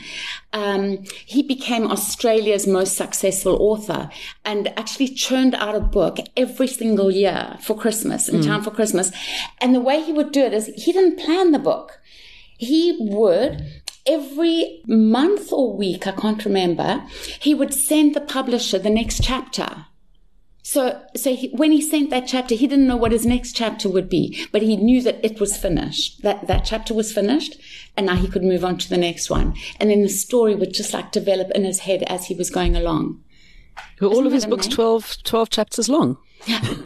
Um, 0.52 1.04
he 1.26 1.42
became 1.42 1.90
Australia's 1.90 2.66
most 2.66 2.96
successful 2.96 3.56
author 3.60 4.08
and 4.44 4.68
actually 4.78 5.08
churned 5.08 5.54
out 5.54 5.74
a 5.74 5.80
book 5.80 6.18
every 6.36 6.68
single 6.68 7.10
year 7.10 7.58
for 7.60 7.76
Christmas, 7.76 8.28
in 8.28 8.40
time 8.40 8.62
for 8.62 8.70
Christmas. 8.70 9.12
And 9.60 9.74
the 9.74 9.80
way 9.80 10.02
he 10.02 10.12
would 10.12 10.32
do 10.32 10.40
it 10.40 10.54
is 10.54 10.66
he 10.76 10.92
didn't 10.92 11.18
plan 11.18 11.52
the 11.52 11.58
book 11.58 11.97
he 12.58 12.96
would 13.00 13.64
every 14.06 14.82
month 14.86 15.52
or 15.52 15.76
week, 15.76 16.06
I 16.06 16.12
can't 16.12 16.44
remember, 16.44 17.04
he 17.40 17.54
would 17.54 17.72
send 17.72 18.14
the 18.14 18.20
publisher 18.20 18.78
the 18.78 18.90
next 18.90 19.22
chapter. 19.22 19.86
So, 20.62 21.00
so 21.16 21.34
he, 21.34 21.48
when 21.48 21.72
he 21.72 21.80
sent 21.80 22.10
that 22.10 22.26
chapter, 22.26 22.54
he 22.54 22.66
didn't 22.66 22.86
know 22.86 22.96
what 22.96 23.12
his 23.12 23.24
next 23.24 23.54
chapter 23.54 23.88
would 23.88 24.08
be, 24.10 24.46
but 24.52 24.60
he 24.60 24.76
knew 24.76 25.02
that 25.02 25.24
it 25.24 25.40
was 25.40 25.56
finished, 25.56 26.22
that 26.22 26.46
that 26.46 26.64
chapter 26.64 26.92
was 26.92 27.12
finished, 27.12 27.56
and 27.96 28.06
now 28.06 28.16
he 28.16 28.28
could 28.28 28.44
move 28.44 28.64
on 28.64 28.76
to 28.78 28.88
the 28.88 28.98
next 28.98 29.30
one. 29.30 29.54
And 29.80 29.90
then 29.90 30.02
the 30.02 30.10
story 30.10 30.54
would 30.54 30.74
just 30.74 30.92
like 30.92 31.10
develop 31.10 31.50
in 31.52 31.64
his 31.64 31.80
head 31.80 32.02
as 32.02 32.26
he 32.26 32.34
was 32.34 32.50
going 32.50 32.76
along. 32.76 33.22
All 34.02 34.26
of 34.26 34.32
his 34.32 34.44
books 34.44 34.66
amazing? 34.66 34.76
12, 34.76 35.16
12 35.22 35.50
chapters 35.50 35.88
long. 35.88 36.18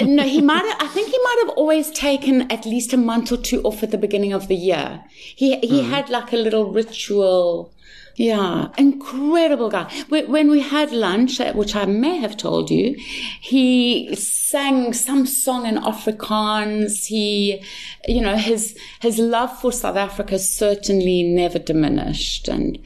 No, 0.03 0.23
he 0.23 0.41
might 0.41 0.65
have, 0.65 0.77
I 0.81 0.89
think 0.89 1.09
he 1.09 1.19
might 1.23 1.45
have 1.47 1.51
always 1.57 1.91
taken 1.91 2.51
at 2.51 2.65
least 2.65 2.93
a 2.93 2.97
month 2.97 3.31
or 3.31 3.37
two 3.37 3.61
off 3.63 3.83
at 3.83 3.91
the 3.91 3.99
beginning 3.99 4.33
of 4.33 4.49
the 4.49 4.57
year. 4.57 5.05
He, 5.11 5.59
he 5.59 5.83
had 5.83 6.09
like 6.11 6.33
a 6.33 6.37
little 6.37 6.73
ritual. 6.73 7.73
Yeah, 8.17 8.69
incredible 8.77 9.71
guy. 9.71 9.91
When 10.11 10.31
when 10.31 10.51
we 10.51 10.61
had 10.61 10.93
lunch, 10.93 11.41
uh, 11.41 11.55
which 11.55 11.75
I 11.75 11.87
may 11.87 12.19
have 12.19 12.37
told 12.37 12.71
you, 12.71 12.95
he 13.41 14.15
sang 14.15 14.93
some 14.93 15.25
song 15.25 15.65
in 15.65 15.77
Afrikaans. 15.77 17.07
He, 17.07 17.65
you 18.07 18.21
know, 18.21 18.37
his, 18.37 18.77
his 19.01 19.19
love 19.19 19.59
for 19.61 19.73
South 19.73 19.97
Africa 19.97 20.39
certainly 20.39 21.23
never 21.23 21.59
diminished. 21.59 22.49
And 22.49 22.79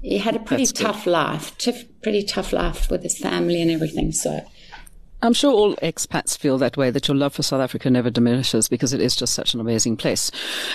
he 0.00 0.18
had 0.18 0.34
a 0.34 0.40
pretty 0.40 0.64
That's 0.64 0.72
good. 0.72 0.86
tough 0.86 1.06
life, 1.06 1.56
tough, 1.58 1.84
pretty 2.02 2.24
tough 2.24 2.52
life 2.52 2.90
with 2.90 3.04
his 3.04 3.16
family 3.16 3.62
and 3.62 3.70
everything. 3.70 4.10
So, 4.10 4.44
I'm 5.22 5.32
sure 5.32 5.52
all 5.52 5.76
expats 5.76 6.36
feel 6.36 6.58
that 6.58 6.76
way, 6.76 6.90
that 6.90 7.06
your 7.06 7.16
love 7.16 7.32
for 7.32 7.42
South 7.42 7.60
Africa 7.60 7.88
never 7.88 8.10
diminishes 8.10 8.68
because 8.68 8.92
it 8.92 9.00
is 9.00 9.14
just 9.14 9.34
such 9.34 9.54
an 9.54 9.60
amazing 9.60 9.96
place. 9.96 10.32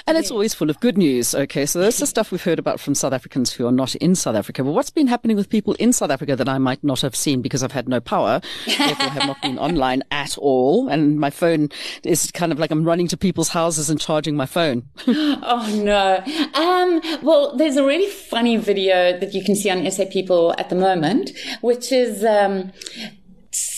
And 0.07 0.17
it's 0.17 0.31
always 0.31 0.53
full 0.53 0.69
of 0.69 0.79
good 0.79 0.97
news. 0.97 1.35
Okay. 1.35 1.65
So 1.65 1.79
that's 1.79 1.99
the 1.99 2.07
stuff 2.07 2.31
we've 2.31 2.43
heard 2.43 2.57
about 2.57 2.79
from 2.79 2.95
South 2.95 3.11
Africans 3.11 3.51
who 3.51 3.67
are 3.67 3.71
not 3.71 3.95
in 3.95 4.15
South 4.15 4.35
Africa. 4.35 4.63
But 4.63 4.71
what's 4.71 4.89
been 4.89 5.07
happening 5.07 5.35
with 5.35 5.49
people 5.49 5.73
in 5.75 5.91
South 5.91 6.11
Africa 6.11 6.35
that 6.35 6.47
I 6.47 6.57
might 6.57 6.83
not 6.83 7.01
have 7.01 7.15
seen 7.15 7.41
because 7.41 7.61
I've 7.61 7.73
had 7.73 7.89
no 7.89 7.99
power, 7.99 8.39
therefore 8.65 9.09
have 9.09 9.27
not 9.27 9.41
been 9.41 9.59
online 9.59 10.03
at 10.11 10.37
all. 10.37 10.87
And 10.87 11.19
my 11.19 11.29
phone 11.29 11.69
is 12.03 12.31
kind 12.31 12.53
of 12.53 12.59
like 12.59 12.71
I'm 12.71 12.85
running 12.85 13.09
to 13.09 13.17
people's 13.17 13.49
houses 13.49 13.89
and 13.89 13.99
charging 13.99 14.35
my 14.35 14.45
phone. 14.45 14.83
Oh 15.49 15.81
no. 15.83 16.23
Um, 16.53 17.01
well, 17.23 17.55
there's 17.55 17.77
a 17.77 17.83
really 17.83 18.09
funny 18.09 18.57
video 18.57 19.17
that 19.19 19.33
you 19.33 19.43
can 19.43 19.55
see 19.55 19.69
on 19.69 19.89
SA 19.89 20.05
People 20.11 20.53
at 20.57 20.69
the 20.69 20.75
moment, 20.75 21.31
which 21.61 21.91
is 21.91 22.23
um, 22.23 22.71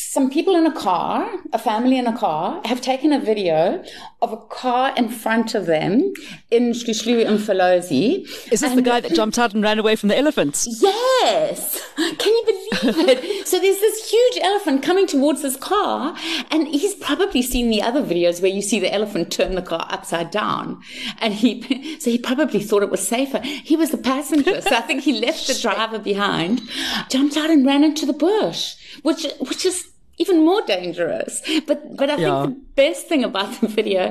some 0.10 0.32
people 0.32 0.56
in 0.56 0.66
a 0.66 0.72
car, 0.72 1.30
a 1.54 1.60
family 1.60 1.96
in 1.96 2.08
a 2.08 2.18
car, 2.18 2.60
have 2.66 2.82
taken 2.82 3.14
a 3.14 3.20
video 3.20 3.84
of 4.24 4.34
a 4.34 4.38
car 4.38 4.92
in 4.98 5.08
front 5.08 5.54
of 5.54 5.68
them 5.68 6.12
in 6.50 6.72
Hluhluwe 6.72 7.24
in 7.26 7.38
Falozi. 7.38 8.24
Is 8.52 8.62
this 8.62 8.74
the 8.74 8.82
guy 8.82 9.02
that 9.02 9.14
jumped 9.14 9.38
out 9.38 9.54
and 9.54 9.62
ran 9.62 9.78
away 9.78 9.96
from 9.96 10.10
the 10.10 10.18
elephants? 10.18 10.68
Yes. 10.82 11.80
Can 11.96 12.34
you 12.34 12.44
believe 12.44 13.08
it? 13.08 13.48
so 13.48 13.60
there's 13.60 13.80
this 13.80 14.10
huge 14.10 14.40
elephant 14.42 14.82
coming 14.82 15.06
towards 15.06 15.44
this 15.44 15.56
car, 15.56 16.16
and 16.50 16.68
he's 16.68 16.96
probably 16.96 17.44
seen 17.44 17.70
the 17.70 17.84
other 17.84 18.02
videos 18.02 18.42
where 18.42 18.50
you 18.50 18.64
see 18.64 18.80
the 18.80 18.92
elephant 18.92 19.32
turn 19.32 19.54
the 19.54 19.62
car 19.62 19.86
upside 19.92 20.32
down. 20.32 20.82
And 21.20 21.36
he, 21.36 22.00
so 22.00 22.10
he 22.10 22.18
probably 22.18 22.64
thought 22.64 22.82
it 22.82 22.90
was 22.90 23.08
safer. 23.08 23.42
He 23.42 23.76
was 23.76 23.92
the 23.92 23.98
passenger. 24.00 24.60
So 24.62 24.76
I 24.76 24.82
think 24.82 25.04
he 25.04 25.22
left 25.22 25.46
the 25.46 25.54
driver 25.62 26.00
behind, 26.00 26.64
jumped 27.10 27.38
out 27.38 27.52
and 27.52 27.64
ran 27.64 27.84
into 27.84 28.08
the 28.08 28.14
bush, 28.14 28.76
which, 29.04 29.28
which 29.40 29.68
is, 29.68 29.86
even 30.20 30.44
more 30.46 30.62
dangerous. 30.68 31.42
But 31.66 31.96
but 31.98 32.10
I 32.10 32.18
Yeah. 32.18 32.46
think 32.46 32.58
best 32.80 33.08
thing 33.10 33.24
about 33.26 33.50
the 33.62 33.68
video 33.68 34.04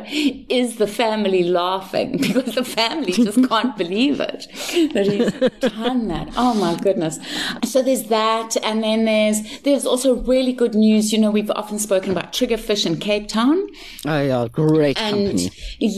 is 0.61 0.77
the 0.77 0.87
family 0.87 1.43
laughing 1.43 2.11
because 2.27 2.55
the 2.55 2.65
family 2.65 3.13
just 3.13 3.41
can't 3.49 3.75
believe 3.83 4.21
it 4.21 4.41
that 4.95 5.07
he's 5.13 5.33
done 5.73 6.09
that. 6.09 6.29
Oh 6.37 6.53
my 6.65 6.75
goodness! 6.87 7.19
So 7.65 7.81
there's 7.83 8.05
that, 8.19 8.51
and 8.69 8.83
then 8.87 9.07
there's 9.07 9.39
there's 9.67 9.87
also 9.87 10.17
really 10.35 10.53
good 10.53 10.75
news. 10.75 11.13
You 11.13 11.19
know, 11.23 11.31
we've 11.31 11.51
often 11.63 11.79
spoken 11.79 12.11
about 12.13 12.33
Triggerfish 12.33 12.85
in 12.85 12.99
Cape 12.99 13.27
Town. 13.29 13.57
Oh 14.07 14.21
yeah, 14.33 14.47
great 14.61 15.01
And 15.01 15.17
company. 15.39 15.51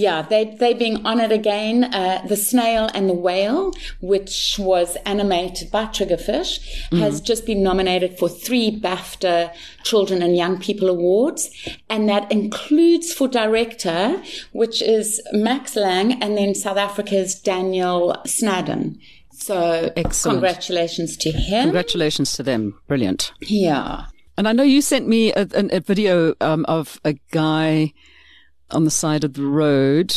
yeah, 0.07 0.23
they 0.23 0.43
they 0.63 0.73
being 0.75 1.05
honoured 1.05 1.33
again. 1.33 1.77
Uh, 1.85 2.23
the 2.33 2.37
snail 2.37 2.89
and 2.95 3.09
the 3.09 3.19
whale, 3.27 3.73
which 4.01 4.57
was 4.59 4.97
animated 5.15 5.71
by 5.71 5.85
Triggerfish, 5.87 6.53
has 7.05 7.21
just 7.21 7.47
been 7.47 7.63
nominated 7.71 8.17
for 8.19 8.29
three 8.29 8.69
BAFTA 8.87 9.53
Children 9.83 10.23
and 10.23 10.37
Young 10.37 10.59
People 10.61 10.89
Awards, 10.89 11.51
and 11.89 12.09
that 12.09 12.31
includes 12.31 12.60
for 13.13 13.29
director, 13.29 14.23
which 14.53 14.83
is 14.83 15.21
Max 15.33 15.77
Lang, 15.77 16.23
and 16.23 16.37
then 16.37 16.55
South 16.55 16.77
Africa's 16.77 17.35
Daniel 17.35 18.17
Snaddon. 18.27 18.99
So 19.33 19.91
Excellent. 19.97 20.37
congratulations 20.37 21.17
to 21.19 21.31
him. 21.33 21.65
Congratulations 21.65 22.33
to 22.35 22.43
them. 22.43 22.79
Brilliant. 22.87 23.33
yeah. 23.41 24.07
And 24.37 24.49
I 24.49 24.53
know 24.53 24.63
you 24.63 24.81
sent 24.81 25.07
me 25.07 25.33
a, 25.35 25.43
a, 25.53 25.77
a 25.77 25.81
video 25.81 26.35
um, 26.41 26.65
of 26.67 26.99
a 27.05 27.15
guy 27.31 27.93
on 28.71 28.85
the 28.85 28.91
side 28.91 29.25
of 29.25 29.35
the 29.35 29.45
road 29.45 30.15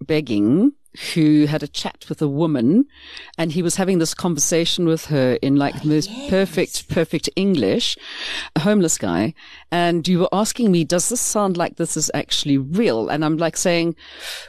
begging 0.00 0.72
who 1.14 1.46
had 1.46 1.62
a 1.62 1.68
chat 1.68 2.04
with 2.08 2.20
a 2.20 2.28
woman 2.28 2.84
and 3.38 3.52
he 3.52 3.62
was 3.62 3.76
having 3.76 3.98
this 3.98 4.12
conversation 4.12 4.86
with 4.86 5.06
her 5.06 5.34
in 5.40 5.54
like 5.54 5.76
oh, 5.76 5.78
the 5.80 5.88
most 5.88 6.10
perfect, 6.28 6.88
perfect 6.88 7.28
English, 7.36 7.96
a 8.56 8.60
homeless 8.60 8.98
guy. 8.98 9.32
And 9.70 10.06
you 10.08 10.18
were 10.18 10.28
asking 10.32 10.72
me, 10.72 10.82
does 10.82 11.08
this 11.08 11.20
sound 11.20 11.56
like 11.56 11.76
this 11.76 11.96
is 11.96 12.10
actually 12.12 12.58
real? 12.58 13.08
And 13.08 13.24
I'm 13.24 13.36
like 13.36 13.56
saying, 13.56 13.94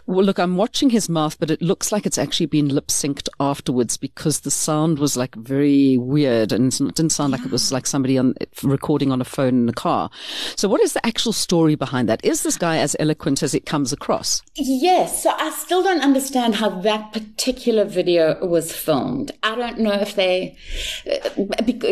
well, 0.08 0.26
look, 0.26 0.40
I'm 0.40 0.58
watching 0.58 0.90
his 0.90 1.08
mouth, 1.08 1.40
but 1.40 1.52
it 1.52 1.62
looks 1.62 1.92
like 1.92 2.08
it's 2.08 2.18
actually 2.18 2.48
been 2.48 2.70
lip 2.70 2.88
synced 2.88 3.30
afterwards 3.40 3.98
because 3.98 4.40
the 4.40 4.52
sound 4.52 4.98
was 4.98 5.16
like 5.16 5.36
very 5.36 5.98
weird 5.98 6.52
and 6.52 6.74
it 6.74 6.96
didn't 6.96 7.12
sound 7.12 7.34
like 7.34 7.46
it 7.46 7.52
was 7.52 7.72
like 7.72 7.86
somebody 7.86 8.18
on 8.18 8.34
recording 8.64 9.12
on 9.12 9.22
a 9.22 9.26
phone 9.26 9.50
in 9.50 9.66
the 9.68 9.74
car. 9.74 10.10
So 10.56 10.68
what 10.68 10.82
is 10.82 10.94
the 10.94 11.06
actual 11.06 11.34
story 11.34 11.76
behind 11.76 12.10
that? 12.10 12.26
Is 12.26 12.42
this 12.42 12.58
guy 12.58 12.80
as 12.80 12.96
eloquent 13.00 13.44
as 13.44 13.54
it 13.54 13.68
comes 13.68 13.94
across? 13.94 14.42
Yes, 14.56 15.22
so 15.22 15.32
I 15.38 15.52
still 15.52 15.84
don't 15.84 16.02
understand 16.02 16.31
how 16.36 16.70
that 16.70 17.12
particular 17.14 17.86
video 17.86 18.46
was 18.46 18.76
filmed. 18.76 19.32
I 19.44 19.56
don't 19.56 19.80
know 19.80 19.94
if 19.94 20.16
they, 20.16 20.58
uh, 21.10 21.30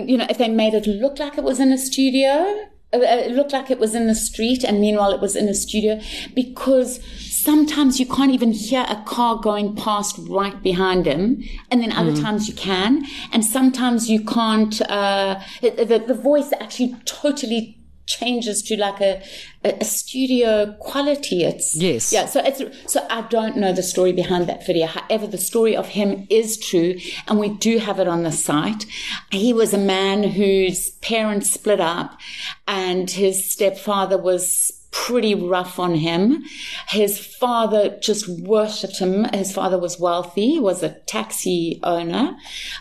you 0.06 0.18
know, 0.18 0.28
if 0.30 0.38
they 0.38 0.50
made 0.50 0.74
it 0.74 0.88
look 0.88 1.20
like 1.20 1.38
it 1.38 1.44
was 1.44 1.60
in 1.60 1.72
a 1.72 1.78
studio. 1.78 2.68
uh, 2.94 2.98
It 3.00 3.32
looked 3.34 3.54
like 3.54 3.70
it 3.70 3.80
was 3.80 3.94
in 3.94 4.08
the 4.08 4.16
street, 4.16 4.64
and 4.64 4.80
meanwhile 4.82 5.12
it 5.12 5.22
was 5.22 5.36
in 5.36 5.48
a 5.48 5.54
studio 5.54 6.00
because 6.34 7.00
sometimes 7.20 8.00
you 8.00 8.06
can't 8.06 8.32
even 8.32 8.52
hear 8.52 8.86
a 8.90 9.02
car 9.06 9.40
going 9.40 9.76
past 9.76 10.18
right 10.28 10.62
behind 10.64 11.06
him, 11.06 11.44
and 11.70 11.82
then 11.82 11.92
other 11.92 12.16
times 12.22 12.48
you 12.48 12.56
can, 12.56 13.06
and 13.32 13.46
sometimes 13.46 14.10
you 14.10 14.24
can't. 14.26 14.82
Uh, 14.82 15.40
the, 15.62 16.04
the 16.08 16.14
voice 16.14 16.52
actually 16.60 16.96
totally 17.06 17.79
changes 18.10 18.62
to 18.64 18.76
like 18.76 19.00
a, 19.00 19.22
a, 19.64 19.86
studio 19.86 20.76
quality. 20.80 21.44
It's 21.44 21.76
Yes. 21.76 22.12
yeah. 22.12 22.26
So 22.26 22.42
it's 22.44 22.62
so 22.92 23.06
I 23.10 23.22
don't 23.30 23.56
know 23.56 23.72
the 23.72 23.84
story 23.84 24.12
behind 24.12 24.48
that 24.48 24.66
video. 24.66 24.88
However, 24.88 25.28
the 25.28 25.38
story 25.38 25.76
of 25.76 25.90
him 25.90 26.28
is 26.30 26.58
true, 26.58 26.96
and 27.28 27.40
we 27.40 27.50
do 27.50 27.78
have 27.78 28.00
it 28.00 28.08
on 28.08 28.24
the 28.24 28.32
site. 28.32 28.86
He 29.32 29.54
was 29.54 29.74
a 29.74 29.78
man 29.78 30.24
whose 30.24 30.90
parents 31.02 31.52
split 31.52 31.80
up, 31.80 32.20
and 32.68 33.10
his 33.10 33.52
stepfather 33.54 34.18
was 34.18 34.79
pretty 34.92 35.36
rough 35.36 35.78
on 35.78 35.96
him. 35.96 36.44
His 36.88 37.20
father 37.20 37.98
just 38.02 38.28
worshipped 38.28 39.00
him. 39.00 39.26
His 39.26 39.52
father 39.52 39.78
was 39.78 40.00
wealthy, 40.00 40.60
was 40.60 40.82
a 40.82 41.00
taxi 41.06 41.80
owner. 41.84 42.36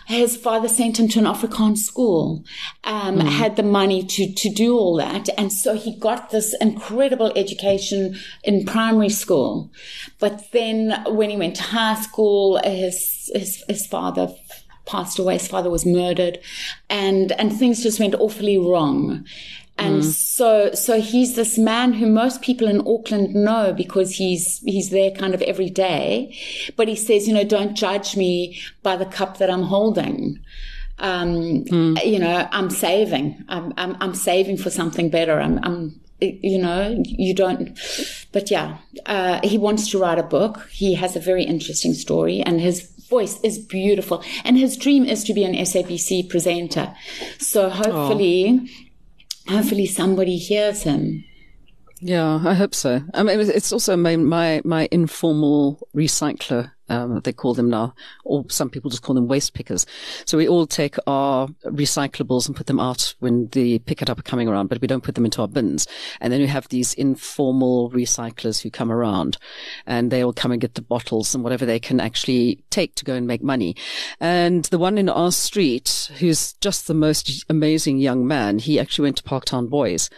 His 0.06 0.36
father 0.36 0.68
sent 0.68 0.98
him 0.98 1.08
to 1.08 1.18
an 1.18 1.26
Afrikaans 1.26 1.78
school, 1.78 2.44
um, 2.84 3.20
had 3.20 3.56
the 3.56 3.62
money 3.62 4.02
to, 4.04 4.32
to 4.32 4.48
do 4.48 4.76
all 4.76 4.96
that. 4.96 5.28
And 5.36 5.52
so 5.52 5.74
he 5.74 5.98
got 5.98 6.30
this 6.30 6.54
incredible 6.60 7.32
education 7.36 8.18
in 8.42 8.64
primary 8.64 9.10
school. 9.10 9.70
But 10.18 10.50
then 10.52 11.04
when 11.06 11.30
he 11.30 11.36
went 11.36 11.56
to 11.56 11.62
high 11.62 12.00
school, 12.00 12.58
his, 12.64 13.30
his, 13.34 13.64
his 13.68 13.86
father 13.86 14.28
passed 14.88 15.18
away. 15.18 15.34
His 15.34 15.46
father 15.46 15.70
was 15.70 15.86
murdered 15.86 16.38
and, 16.88 17.32
and 17.32 17.56
things 17.56 17.82
just 17.82 18.00
went 18.00 18.14
awfully 18.14 18.58
wrong. 18.58 19.24
And 19.78 20.04
so, 20.04 20.72
so 20.74 21.00
he's 21.00 21.36
this 21.36 21.56
man 21.56 21.92
who 21.92 22.06
most 22.06 22.42
people 22.42 22.66
in 22.68 22.80
Auckland 22.86 23.34
know 23.34 23.72
because 23.72 24.16
he's, 24.16 24.58
he's 24.64 24.90
there 24.90 25.10
kind 25.12 25.34
of 25.34 25.42
every 25.42 25.70
day. 25.70 26.36
But 26.76 26.88
he 26.88 26.96
says, 26.96 27.28
you 27.28 27.34
know, 27.34 27.44
don't 27.44 27.76
judge 27.76 28.16
me 28.16 28.60
by 28.82 28.96
the 28.96 29.06
cup 29.06 29.38
that 29.38 29.50
I'm 29.50 29.62
holding. 29.62 30.40
Um, 30.98 31.64
you 32.04 32.18
know, 32.18 32.48
I'm 32.50 32.70
saving. 32.70 33.44
I'm, 33.48 33.72
I'm, 33.76 33.96
I'm 34.00 34.14
saving 34.14 34.56
for 34.56 34.70
something 34.70 35.10
better. 35.10 35.40
I'm, 35.40 35.60
I'm, 35.62 36.00
you 36.20 36.58
know, 36.58 37.00
you 37.04 37.32
don't, 37.32 37.78
but 38.32 38.50
yeah, 38.50 38.78
uh, 39.06 39.40
he 39.44 39.56
wants 39.58 39.88
to 39.90 39.98
write 39.98 40.18
a 40.18 40.24
book. 40.24 40.68
He 40.70 40.94
has 40.94 41.14
a 41.14 41.20
very 41.20 41.44
interesting 41.44 41.94
story 41.94 42.40
and 42.40 42.60
his 42.60 42.90
voice 43.08 43.40
is 43.42 43.58
beautiful. 43.58 44.22
And 44.44 44.58
his 44.58 44.76
dream 44.76 45.04
is 45.04 45.24
to 45.24 45.34
be 45.34 45.44
an 45.44 45.54
SABC 45.54 46.28
presenter. 46.28 46.94
So 47.38 47.70
hopefully, 47.70 48.68
hopefully 49.48 49.86
somebody 49.86 50.36
hears 50.36 50.82
him. 50.82 51.24
Yeah, 52.00 52.40
I 52.44 52.54
hope 52.54 52.74
so. 52.74 53.02
I 53.12 53.22
mean, 53.22 53.40
it's 53.40 53.72
also 53.72 53.96
my 53.96 54.16
my, 54.16 54.62
my 54.64 54.88
informal 54.90 55.88
recycler. 55.96 56.72
Um, 56.88 57.20
they 57.20 57.32
call 57.32 57.54
them 57.54 57.70
now, 57.70 57.94
or 58.24 58.44
some 58.48 58.70
people 58.70 58.90
just 58.90 59.02
call 59.02 59.14
them 59.14 59.28
waste 59.28 59.54
pickers. 59.54 59.86
So 60.24 60.38
we 60.38 60.48
all 60.48 60.66
take 60.66 60.96
our 61.06 61.48
recyclables 61.64 62.46
and 62.46 62.56
put 62.56 62.66
them 62.66 62.80
out 62.80 63.14
when 63.20 63.48
the 63.48 63.78
pick 63.80 64.02
it 64.02 64.10
up 64.10 64.18
are 64.18 64.22
coming 64.22 64.48
around, 64.48 64.68
but 64.68 64.80
we 64.80 64.88
don't 64.88 65.04
put 65.04 65.14
them 65.14 65.24
into 65.24 65.40
our 65.42 65.48
bins. 65.48 65.86
And 66.20 66.32
then 66.32 66.40
we 66.40 66.46
have 66.46 66.68
these 66.68 66.94
informal 66.94 67.90
recyclers 67.90 68.62
who 68.62 68.70
come 68.70 68.90
around 68.90 69.38
and 69.86 70.10
they 70.10 70.24
will 70.24 70.32
come 70.32 70.52
and 70.52 70.60
get 70.60 70.74
the 70.74 70.82
bottles 70.82 71.34
and 71.34 71.44
whatever 71.44 71.66
they 71.66 71.78
can 71.78 72.00
actually 72.00 72.62
take 72.70 72.94
to 72.96 73.04
go 73.04 73.14
and 73.14 73.26
make 73.26 73.42
money. 73.42 73.76
And 74.20 74.64
the 74.66 74.78
one 74.78 74.98
in 74.98 75.08
our 75.08 75.32
street, 75.32 76.10
who's 76.18 76.54
just 76.54 76.86
the 76.86 76.94
most 76.94 77.44
amazing 77.48 77.98
young 77.98 78.26
man, 78.26 78.58
he 78.58 78.78
actually 78.78 79.04
went 79.04 79.16
to 79.18 79.22
Parktown 79.22 79.68
Boys. 79.68 80.10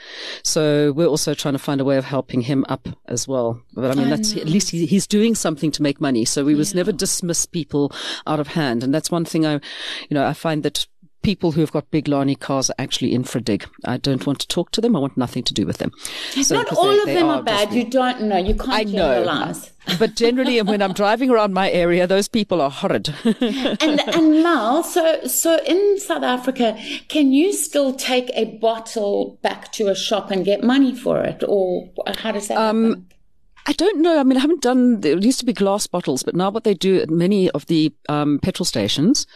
So 0.43 0.93
we're 0.93 1.07
also 1.07 1.35
trying 1.35 1.55
to 1.55 1.59
find 1.59 1.81
a 1.81 1.85
way 1.85 1.97
of 1.97 2.05
helping 2.05 2.43
him 2.43 2.65
up 2.69 2.89
as 3.07 3.27
well. 3.27 3.61
But 3.75 3.91
I 3.91 3.95
mean, 3.95 4.11
that's 4.11 4.37
at 4.37 4.47
least 4.47 4.71
he, 4.71 4.87
he's 4.87 5.07
doing 5.07 5.35
something 5.35 5.71
to 5.73 5.83
make 5.83 6.01
money. 6.01 6.25
So 6.25 6.45
we 6.45 6.55
was 6.61 6.75
never 6.75 6.93
dismiss 6.93 7.47
people 7.47 7.93
out 8.27 8.39
of 8.41 8.49
hand. 8.49 8.85
And 8.85 8.95
that's 8.95 9.11
one 9.11 9.25
thing 9.25 9.45
I, 9.47 9.55
you 9.55 10.13
know, 10.13 10.25
I 10.27 10.33
find 10.33 10.63
that 10.63 10.87
people 11.23 11.53
who 11.53 11.61
have 11.61 11.71
got 11.71 11.91
big 11.91 12.09
Lani 12.09 12.35
cars 12.35 12.71
are 12.71 12.75
actually 12.79 13.13
in 13.13 13.25
for 13.25 13.37
a 13.37 13.41
dig. 13.43 13.69
I 13.85 13.99
don't 13.99 14.27
want 14.27 14.39
to 14.41 14.49
talk 14.49 14.71
to 14.71 14.81
them. 14.81 14.97
I 14.97 15.01
want 15.01 15.19
nothing 15.19 15.43
to 15.43 15.53
do 15.53 15.67
with 15.67 15.77
them. 15.77 15.91
So, 16.43 16.55
Not 16.55 16.73
all 16.73 16.89
they- 16.89 16.99
of 16.99 17.05
they 17.05 17.15
them 17.15 17.27
are, 17.27 17.43
just- 17.43 17.45
bad. 17.45 17.75
You 17.75 17.85
don't 17.91 18.23
know. 18.23 18.39
You 18.39 18.55
can't 18.55 18.71
I 18.71 18.83
know. 18.85 18.93
generalize. 18.93 19.73
But 19.99 20.15
generally, 20.15 20.61
when 20.63 20.83
I'm 20.83 20.93
driving 20.93 21.31
around 21.31 21.53
my 21.53 21.71
area, 21.71 22.07
those 22.07 22.29
people 22.29 22.61
are 22.61 22.71
horrid. 22.71 23.13
and 23.25 24.01
and 24.01 24.43
Mal, 24.43 24.83
so 24.85 25.27
so 25.27 25.59
in 25.67 25.99
South 25.99 26.23
Africa, 26.23 26.79
can 27.09 27.33
you 27.33 27.53
still 27.53 27.93
take 27.95 28.31
a 28.35 28.45
bottle 28.59 29.39
back 29.43 29.73
to 29.73 29.89
a 29.89 29.95
shop 29.95 30.31
and 30.31 30.45
get 30.45 30.63
money 30.63 30.95
for 30.95 31.21
it, 31.25 31.43
or 31.49 31.89
how 32.19 32.31
does 32.31 32.49
that 32.49 32.59
um, 32.59 32.85
happen? 32.85 33.07
I 33.67 33.73
don't 33.73 34.01
know. 34.01 34.19
I 34.19 34.23
mean, 34.23 34.39
I 34.39 34.41
haven't 34.41 34.63
done. 34.63 35.01
There 35.01 35.19
used 35.19 35.39
to 35.41 35.45
be 35.45 35.53
glass 35.53 35.87
bottles, 35.87 36.23
but 36.23 36.35
now 36.35 36.51
what 36.51 36.65
they 36.65 36.75
do 36.75 36.99
at 37.01 37.11
many 37.11 37.51
of 37.51 37.67
the 37.67 37.93
um, 38.09 38.39
petrol 38.39 38.65
stations 38.65 39.27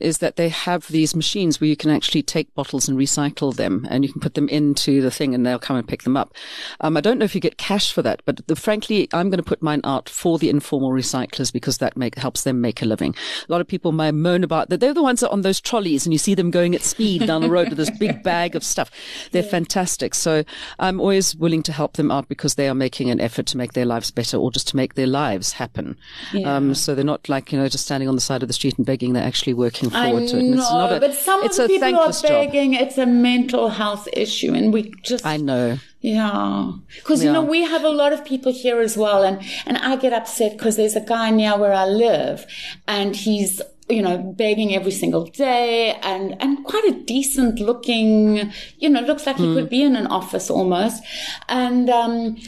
is 0.00 0.18
that 0.18 0.36
they 0.36 0.48
have 0.48 0.86
these 0.88 1.16
machines 1.16 1.60
where 1.60 1.68
you 1.68 1.76
can 1.76 1.90
actually 1.90 2.22
take 2.22 2.54
bottles 2.54 2.88
and 2.88 2.96
recycle 2.96 3.54
them, 3.54 3.86
and 3.90 4.04
you 4.04 4.12
can 4.12 4.20
put 4.20 4.34
them 4.34 4.48
into 4.48 5.00
the 5.02 5.10
thing, 5.10 5.34
and 5.34 5.44
they'll 5.44 5.58
come 5.58 5.76
and 5.76 5.88
pick 5.88 6.02
them 6.02 6.16
up. 6.16 6.34
Um, 6.80 6.96
I 6.96 7.00
don't 7.00 7.18
know 7.18 7.24
if 7.24 7.34
you 7.34 7.40
get 7.40 7.58
cash 7.58 7.92
for 7.92 8.02
that, 8.02 8.22
but 8.24 8.46
the, 8.46 8.54
frankly, 8.54 9.08
I'm 9.12 9.30
going 9.30 9.42
to 9.42 9.48
put 9.48 9.62
mine 9.62 9.80
out 9.84 10.08
for 10.08 10.38
the 10.38 10.48
informal 10.48 10.90
recyclers 10.90 11.52
because 11.52 11.78
that 11.78 11.96
make, 11.96 12.16
helps 12.16 12.44
them 12.44 12.60
make 12.60 12.82
a 12.82 12.86
living. 12.86 13.14
A 13.48 13.52
lot 13.52 13.60
of 13.60 13.66
people 13.66 13.90
may 13.90 14.12
moan 14.12 14.44
about 14.44 14.68
that. 14.68 14.78
They're 14.78 14.94
the 14.94 15.02
ones 15.02 15.20
that 15.20 15.30
are 15.30 15.32
on 15.32 15.42
those 15.42 15.60
trolleys, 15.60 16.06
and 16.06 16.12
you 16.12 16.18
see 16.18 16.34
them 16.34 16.50
going 16.52 16.74
at 16.74 16.82
speed 16.82 17.26
down 17.26 17.42
the 17.42 17.50
road 17.50 17.68
with 17.68 17.78
this 17.78 17.90
big 17.90 18.22
bag 18.22 18.54
of 18.54 18.62
stuff. 18.62 18.90
They're 19.32 19.42
fantastic. 19.42 20.14
So 20.14 20.44
I'm 20.78 21.00
always 21.00 21.34
willing 21.34 21.62
to 21.64 21.72
help 21.72 21.94
them 21.94 22.10
out 22.10 22.28
because 22.28 22.54
they 22.54 22.68
are 22.68 22.74
making 22.74 23.10
an 23.10 23.20
effort 23.20 23.46
to 23.46 23.56
make 23.56 23.71
their 23.74 23.84
lives 23.84 24.10
better 24.10 24.36
or 24.36 24.50
just 24.50 24.68
to 24.68 24.76
make 24.76 24.94
their 24.94 25.06
lives 25.06 25.52
happen. 25.52 25.96
Um, 26.44 26.74
so 26.74 26.94
they're 26.94 27.04
not 27.04 27.28
like, 27.28 27.52
you 27.52 27.58
know, 27.58 27.68
just 27.68 27.84
standing 27.84 28.08
on 28.08 28.14
the 28.14 28.20
side 28.20 28.42
of 28.42 28.48
the 28.48 28.52
street 28.54 28.76
and 28.76 28.86
begging. 28.86 29.12
They're 29.12 29.22
actually 29.22 29.54
working 29.54 29.90
forward 29.90 30.22
I 30.24 30.26
to 30.26 30.36
it. 30.36 30.40
And 30.40 30.50
know, 30.52 30.62
it's 30.62 30.70
not 30.70 30.92
a, 30.92 31.00
but 31.00 31.14
some 31.14 31.42
of 31.42 31.54
the 31.54 31.66
people 31.68 31.76
are 31.76 31.90
thankless 31.92 32.22
job. 32.22 32.30
begging. 32.30 32.74
It's 32.74 32.98
a 32.98 33.06
mental 33.06 33.68
health 33.68 34.08
issue, 34.12 34.52
and 34.54 34.72
we 34.72 34.92
just 35.02 35.24
I 35.26 35.36
know. 35.36 35.78
Yeah, 36.00 36.72
because 36.96 37.22
you 37.22 37.28
Yeah. 37.28 37.34
know 37.34 37.42
we 37.42 37.62
have 37.62 37.84
a 37.84 37.88
lot 37.88 38.12
of 38.12 38.24
people 38.24 38.52
here 38.52 38.80
as 38.80 38.96
well, 38.96 39.22
and 39.22 39.40
and 39.66 39.78
I 39.78 39.96
get 39.96 40.12
upset 40.12 40.52
because 40.58 40.76
there's 40.76 40.96
a 40.96 41.00
guy 41.00 41.30
near 41.30 41.56
where 41.56 41.72
I 41.72 41.86
live, 41.86 42.46
and 42.88 43.14
he's 43.14 43.60
you 43.88 44.00
know, 44.00 44.16
begging 44.16 44.74
every 44.74 44.92
single 44.92 45.24
day 45.26 45.90
and, 46.02 46.40
and 46.40 46.64
quite 46.64 46.84
a 46.84 46.92
decent 47.04 47.58
looking, 47.58 48.50
you 48.78 48.88
know, 48.88 49.00
looks 49.00 49.26
like 49.26 49.36
he 49.36 49.52
could 49.54 49.68
be 49.68 49.82
in 49.82 49.96
an 49.96 50.06
office 50.06 50.48
almost. 50.48 51.02
And, 51.48 51.90
um, 51.90 52.38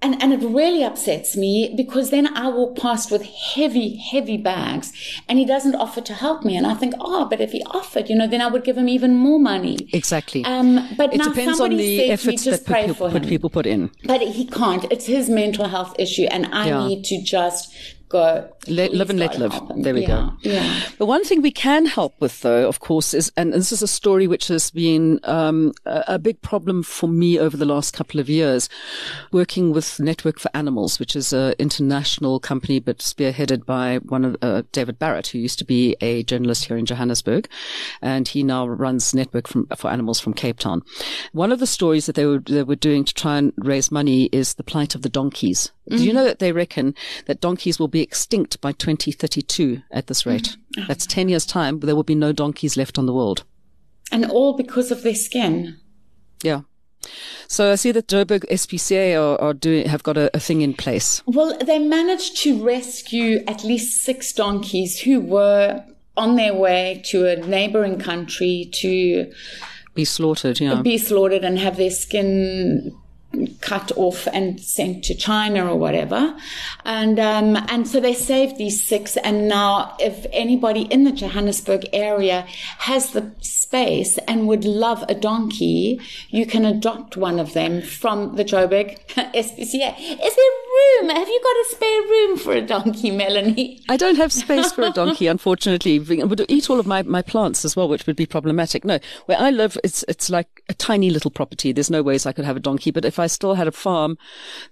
and, 0.00 0.22
and 0.22 0.32
it 0.32 0.46
really 0.46 0.84
upsets 0.84 1.36
me 1.36 1.74
because 1.76 2.10
then 2.10 2.28
I 2.36 2.48
walk 2.48 2.78
past 2.78 3.10
with 3.10 3.22
heavy, 3.22 3.96
heavy 3.96 4.36
bags 4.36 4.92
and 5.28 5.38
he 5.40 5.44
doesn't 5.44 5.74
offer 5.74 6.00
to 6.00 6.14
help 6.14 6.44
me. 6.44 6.56
And 6.56 6.66
I 6.66 6.74
think, 6.74 6.94
oh, 7.00 7.24
but 7.24 7.40
if 7.40 7.50
he 7.50 7.62
offered, 7.64 8.08
you 8.08 8.14
know, 8.14 8.28
then 8.28 8.40
I 8.40 8.46
would 8.46 8.62
give 8.62 8.78
him 8.78 8.88
even 8.88 9.16
more 9.16 9.40
money. 9.40 9.88
Exactly. 9.92 10.44
Um, 10.44 10.88
but 10.96 11.12
it 11.12 11.18
now 11.18 11.24
depends 11.28 11.60
on 11.60 11.70
somebody 11.70 11.76
the 11.78 11.96
said 11.96 12.02
to 12.02 12.06
me, 12.06 12.12
efforts 12.34 12.44
just 12.44 12.64
that 12.64 12.70
pray 12.70 12.86
people, 12.86 13.10
put 13.10 13.22
him. 13.24 13.28
people 13.28 13.50
put 13.50 13.66
in. 13.66 13.90
But 14.04 14.20
he 14.22 14.46
can't. 14.46 14.84
It's 14.92 15.06
his 15.06 15.28
mental 15.28 15.66
health 15.66 15.96
issue. 15.98 16.24
And 16.30 16.46
I 16.52 16.68
Yeah. 16.68 16.86
need 16.86 17.04
to 17.06 17.20
just 17.20 17.74
go. 18.08 18.50
Let, 18.66 18.92
live 18.92 19.10
and 19.10 19.18
let 19.18 19.38
live. 19.38 19.52
him." 19.52 19.82
There 19.82 19.94
we 19.94 20.02
yeah, 20.02 20.06
go. 20.06 20.32
Yeah. 20.42 20.80
The 20.98 21.06
one 21.06 21.24
thing 21.24 21.42
we 21.42 21.50
can 21.50 21.86
help 21.86 22.20
with, 22.20 22.40
though, 22.40 22.68
of 22.68 22.80
course, 22.80 23.14
is, 23.14 23.32
and 23.36 23.52
this 23.52 23.72
is 23.72 23.82
a 23.82 23.88
story 23.88 24.26
which 24.26 24.48
has 24.48 24.70
been 24.70 25.20
um, 25.24 25.72
a, 25.84 26.04
a 26.08 26.18
big 26.18 26.40
problem 26.42 26.82
for 26.82 27.08
me 27.08 27.38
over 27.38 27.56
the 27.56 27.64
last 27.64 27.94
couple 27.94 28.20
of 28.20 28.28
years, 28.28 28.68
working 29.32 29.72
with 29.72 30.00
Network 30.00 30.38
for 30.38 30.50
Animals, 30.54 30.98
which 30.98 31.14
is 31.16 31.32
an 31.32 31.54
international 31.58 32.40
company, 32.40 32.80
but 32.80 32.98
spearheaded 32.98 33.64
by 33.64 33.98
one 33.98 34.24
of 34.24 34.36
uh, 34.42 34.62
David 34.72 34.98
Barritt, 34.98 35.28
who 35.28 35.38
used 35.38 35.58
to 35.58 35.64
be 35.64 35.96
a 36.00 36.22
journalist 36.24 36.64
here 36.64 36.76
in 36.76 36.86
Johannesburg, 36.86 37.48
and 38.02 38.28
he 38.28 38.42
now 38.42 38.66
runs 38.66 39.14
Network 39.14 39.48
from, 39.48 39.66
for 39.76 39.90
Animals 39.90 40.20
from 40.20 40.34
Cape 40.34 40.58
Town. 40.58 40.82
One 41.32 41.52
of 41.52 41.60
the 41.60 41.66
stories 41.66 42.06
that 42.06 42.14
they 42.14 42.26
were 42.26 42.40
they 42.40 42.62
were 42.62 42.76
doing 42.76 43.04
to 43.04 43.14
try 43.14 43.38
and 43.38 43.52
raise 43.56 43.90
money 43.90 44.24
is 44.26 44.54
the 44.54 44.64
plight 44.64 44.94
of 44.94 45.02
the 45.02 45.08
donkeys. 45.08 45.72
Do 45.88 46.04
you 46.04 46.12
mm. 46.12 46.16
know 46.16 46.24
that 46.24 46.38
they 46.38 46.52
reckon 46.52 46.94
that 47.26 47.40
donkeys 47.40 47.78
will 47.78 47.88
be 47.88 48.02
extinct 48.02 48.60
by 48.60 48.72
2032 48.72 49.82
at 49.90 50.06
this 50.06 50.22
mm. 50.22 50.32
rate? 50.32 50.56
Oh. 50.78 50.84
That's 50.86 51.06
10 51.06 51.28
years 51.28 51.46
time. 51.46 51.80
There 51.80 51.96
will 51.96 52.02
be 52.02 52.14
no 52.14 52.32
donkeys 52.32 52.76
left 52.76 52.98
on 52.98 53.06
the 53.06 53.14
world. 53.14 53.44
And 54.12 54.30
all 54.30 54.56
because 54.56 54.90
of 54.90 55.02
their 55.02 55.14
skin. 55.14 55.78
Yeah. 56.42 56.62
So 57.46 57.72
I 57.72 57.76
see 57.76 57.92
that 57.92 58.08
Joburg 58.08 58.44
SPCA 58.50 59.16
are, 59.16 59.40
are 59.40 59.54
doing, 59.54 59.86
have 59.86 60.02
got 60.02 60.16
a, 60.16 60.34
a 60.34 60.40
thing 60.40 60.60
in 60.62 60.74
place. 60.74 61.22
Well, 61.26 61.56
they 61.58 61.78
managed 61.78 62.36
to 62.42 62.62
rescue 62.62 63.42
at 63.46 63.64
least 63.64 64.02
six 64.02 64.32
donkeys 64.32 65.00
who 65.00 65.20
were 65.20 65.84
on 66.16 66.36
their 66.36 66.54
way 66.54 67.00
to 67.06 67.26
a 67.26 67.36
neighboring 67.36 67.98
country 67.98 68.68
to 68.74 69.32
Be 69.94 70.04
slaughtered, 70.04 70.60
yeah. 70.60 70.82
be 70.82 70.98
slaughtered 70.98 71.44
and 71.44 71.58
have 71.58 71.76
their 71.76 71.90
skin 71.90 72.94
cut 73.60 73.92
off 73.96 74.26
and 74.32 74.60
sent 74.60 75.04
to 75.04 75.14
China 75.14 75.70
or 75.70 75.78
whatever. 75.78 76.36
And 76.84 77.18
um, 77.18 77.56
and 77.68 77.86
so 77.86 78.00
they 78.00 78.14
saved 78.14 78.56
these 78.56 78.82
six. 78.82 79.16
And 79.18 79.48
now, 79.48 79.96
if 79.98 80.26
anybody 80.32 80.82
in 80.82 81.04
the 81.04 81.12
Johannesburg 81.12 81.86
area 81.92 82.46
has 82.78 83.12
the 83.12 83.32
space 83.40 84.18
and 84.26 84.48
would 84.48 84.64
love 84.64 85.04
a 85.08 85.14
donkey, 85.14 86.00
you 86.30 86.46
can 86.46 86.64
adopt 86.64 87.16
one 87.16 87.38
of 87.38 87.52
them 87.52 87.82
from 87.82 88.36
the 88.36 88.44
Joburg 88.44 88.98
SPCA. 89.08 89.98
Is 89.98 90.36
there 90.36 90.52
room? 90.78 91.10
Have 91.10 91.28
you 91.28 91.40
got 91.42 91.56
a 91.56 91.66
spare 91.70 92.02
room 92.02 92.38
for 92.38 92.52
a 92.52 92.60
donkey, 92.60 93.10
Melanie? 93.10 93.80
I 93.88 93.96
don't 93.96 94.16
have 94.16 94.32
space 94.44 94.72
for 94.72 94.82
a 94.82 94.90
donkey, 94.90 95.26
unfortunately. 95.26 95.96
It 95.96 96.28
would 96.28 96.44
eat 96.48 96.70
all 96.70 96.80
of 96.80 96.86
my, 96.86 97.02
my 97.02 97.22
plants 97.22 97.64
as 97.64 97.76
well, 97.76 97.88
which 97.88 98.06
would 98.06 98.16
be 98.16 98.26
problematic. 98.26 98.84
No, 98.84 98.98
where 99.26 99.38
I 99.38 99.50
live, 99.50 99.78
it's 99.84 100.04
it's 100.08 100.30
like 100.30 100.62
a 100.68 100.74
tiny 100.74 101.10
little 101.10 101.30
property. 101.30 101.72
There's 101.72 101.90
no 101.90 102.02
ways 102.02 102.26
I 102.26 102.32
could 102.32 102.44
have 102.44 102.56
a 102.56 102.60
donkey. 102.60 102.90
But 102.90 103.04
if 103.04 103.17
I 103.18 103.26
still 103.26 103.54
had 103.54 103.68
a 103.68 103.72
farm 103.72 104.18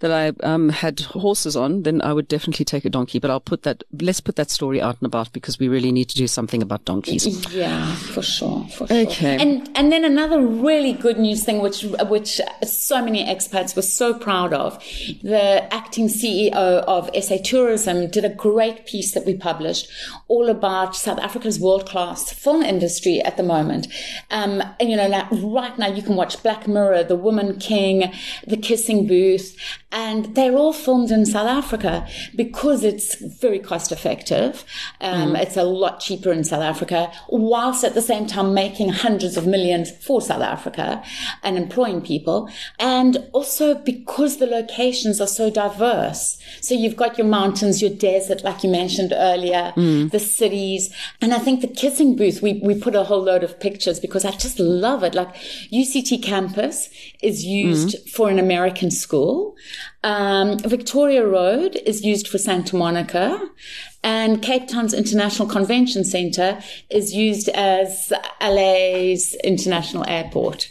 that 0.00 0.10
I 0.10 0.32
um, 0.46 0.68
had 0.68 1.00
horses 1.00 1.56
on, 1.56 1.82
then 1.82 2.02
I 2.02 2.12
would 2.12 2.28
definitely 2.28 2.64
take 2.64 2.84
a 2.84 2.90
donkey. 2.90 3.18
But 3.18 3.30
I'll 3.30 3.40
put 3.40 3.62
that. 3.62 3.84
Let's 4.00 4.20
put 4.20 4.36
that 4.36 4.50
story 4.50 4.80
out 4.80 4.96
and 5.00 5.06
about 5.06 5.32
because 5.32 5.58
we 5.58 5.68
really 5.68 5.92
need 5.92 6.08
to 6.10 6.16
do 6.16 6.26
something 6.26 6.62
about 6.62 6.84
donkeys. 6.84 7.26
Yeah, 7.52 7.94
for 7.96 8.22
sure, 8.22 8.66
for 8.68 8.86
sure. 8.86 8.96
Okay. 9.06 9.36
And 9.40 9.68
and 9.74 9.92
then 9.92 10.04
another 10.04 10.40
really 10.40 10.92
good 10.92 11.18
news 11.18 11.44
thing, 11.44 11.60
which 11.60 11.84
which 12.08 12.40
so 12.64 13.02
many 13.02 13.24
expats 13.24 13.74
were 13.74 13.82
so 13.82 14.14
proud 14.14 14.52
of, 14.52 14.78
the 15.22 15.72
acting 15.72 16.08
CEO 16.08 16.52
of 16.52 17.10
SA 17.22 17.38
Tourism 17.44 18.10
did 18.10 18.24
a 18.24 18.28
great 18.28 18.86
piece 18.86 19.12
that 19.12 19.26
we 19.26 19.34
published, 19.34 19.88
all 20.28 20.48
about 20.48 20.96
South 20.96 21.18
Africa's 21.18 21.60
world 21.60 21.86
class 21.86 22.32
film 22.32 22.62
industry 22.62 23.20
at 23.20 23.36
the 23.36 23.42
moment. 23.42 23.88
Um, 24.30 24.62
and 24.80 24.90
you 24.90 24.96
know, 24.96 25.08
like 25.08 25.26
right 25.32 25.76
now 25.78 25.88
you 25.88 26.02
can 26.02 26.16
watch 26.16 26.42
Black 26.42 26.66
Mirror, 26.68 27.04
The 27.04 27.16
Woman 27.16 27.58
King, 27.58 28.12
The 28.46 28.56
Kissing 28.56 29.06
Booth, 29.06 29.56
and 29.92 30.34
they're 30.34 30.56
all 30.56 30.72
filmed 30.72 31.10
in 31.10 31.24
South 31.24 31.48
Africa 31.48 32.06
because 32.34 32.84
it's 32.84 33.14
very 33.40 33.58
cost 33.58 33.92
effective. 33.92 34.64
Um, 35.00 35.32
mm. 35.32 35.40
It's 35.40 35.56
a 35.56 35.62
lot 35.62 36.00
cheaper 36.00 36.30
in 36.32 36.44
South 36.44 36.62
Africa, 36.62 37.10
whilst 37.28 37.82
at 37.82 37.94
the 37.94 38.02
same 38.02 38.26
time 38.26 38.52
making 38.52 38.90
hundreds 38.90 39.36
of 39.36 39.46
millions 39.46 39.90
for 40.04 40.20
South 40.20 40.42
Africa 40.42 41.02
and 41.42 41.56
employing 41.56 42.02
people. 42.02 42.50
And 42.78 43.26
also 43.32 43.74
because 43.74 44.36
the 44.36 44.46
locations 44.46 45.20
are 45.20 45.26
so 45.26 45.50
diverse. 45.50 46.38
So 46.60 46.74
you've 46.74 46.96
got 46.96 47.16
your 47.16 47.26
mountains, 47.26 47.80
your 47.80 47.90
desert, 47.90 48.44
like 48.44 48.62
you 48.62 48.70
mentioned 48.70 49.14
earlier, 49.16 49.72
mm. 49.76 50.10
the 50.10 50.20
cities. 50.20 50.94
And 51.22 51.32
I 51.32 51.38
think 51.38 51.62
the 51.62 51.68
kissing 51.68 52.16
booth, 52.16 52.42
we, 52.42 52.60
we 52.62 52.78
put 52.78 52.94
a 52.94 53.04
whole 53.04 53.22
load 53.22 53.44
of 53.44 53.58
pictures 53.60 53.98
because 53.98 54.24
I 54.24 54.32
just 54.32 54.58
love 54.58 55.02
it. 55.02 55.14
Like 55.14 55.34
UCT 55.72 56.22
campus 56.22 56.90
is 57.22 57.44
used 57.44 57.96
mm. 57.96 58.10
for 58.10 58.25
an 58.28 58.38
American 58.38 58.90
school. 58.90 59.56
Um, 60.02 60.58
Victoria 60.58 61.26
Road 61.26 61.76
is 61.84 62.04
used 62.04 62.28
for 62.28 62.38
Santa 62.38 62.76
Monica, 62.76 63.40
and 64.02 64.42
Cape 64.42 64.68
Town's 64.68 64.94
International 64.94 65.48
Convention 65.48 66.04
Center 66.04 66.60
is 66.90 67.14
used 67.14 67.48
as 67.50 68.12
LA's 68.40 69.34
international 69.42 70.04
airport. 70.08 70.70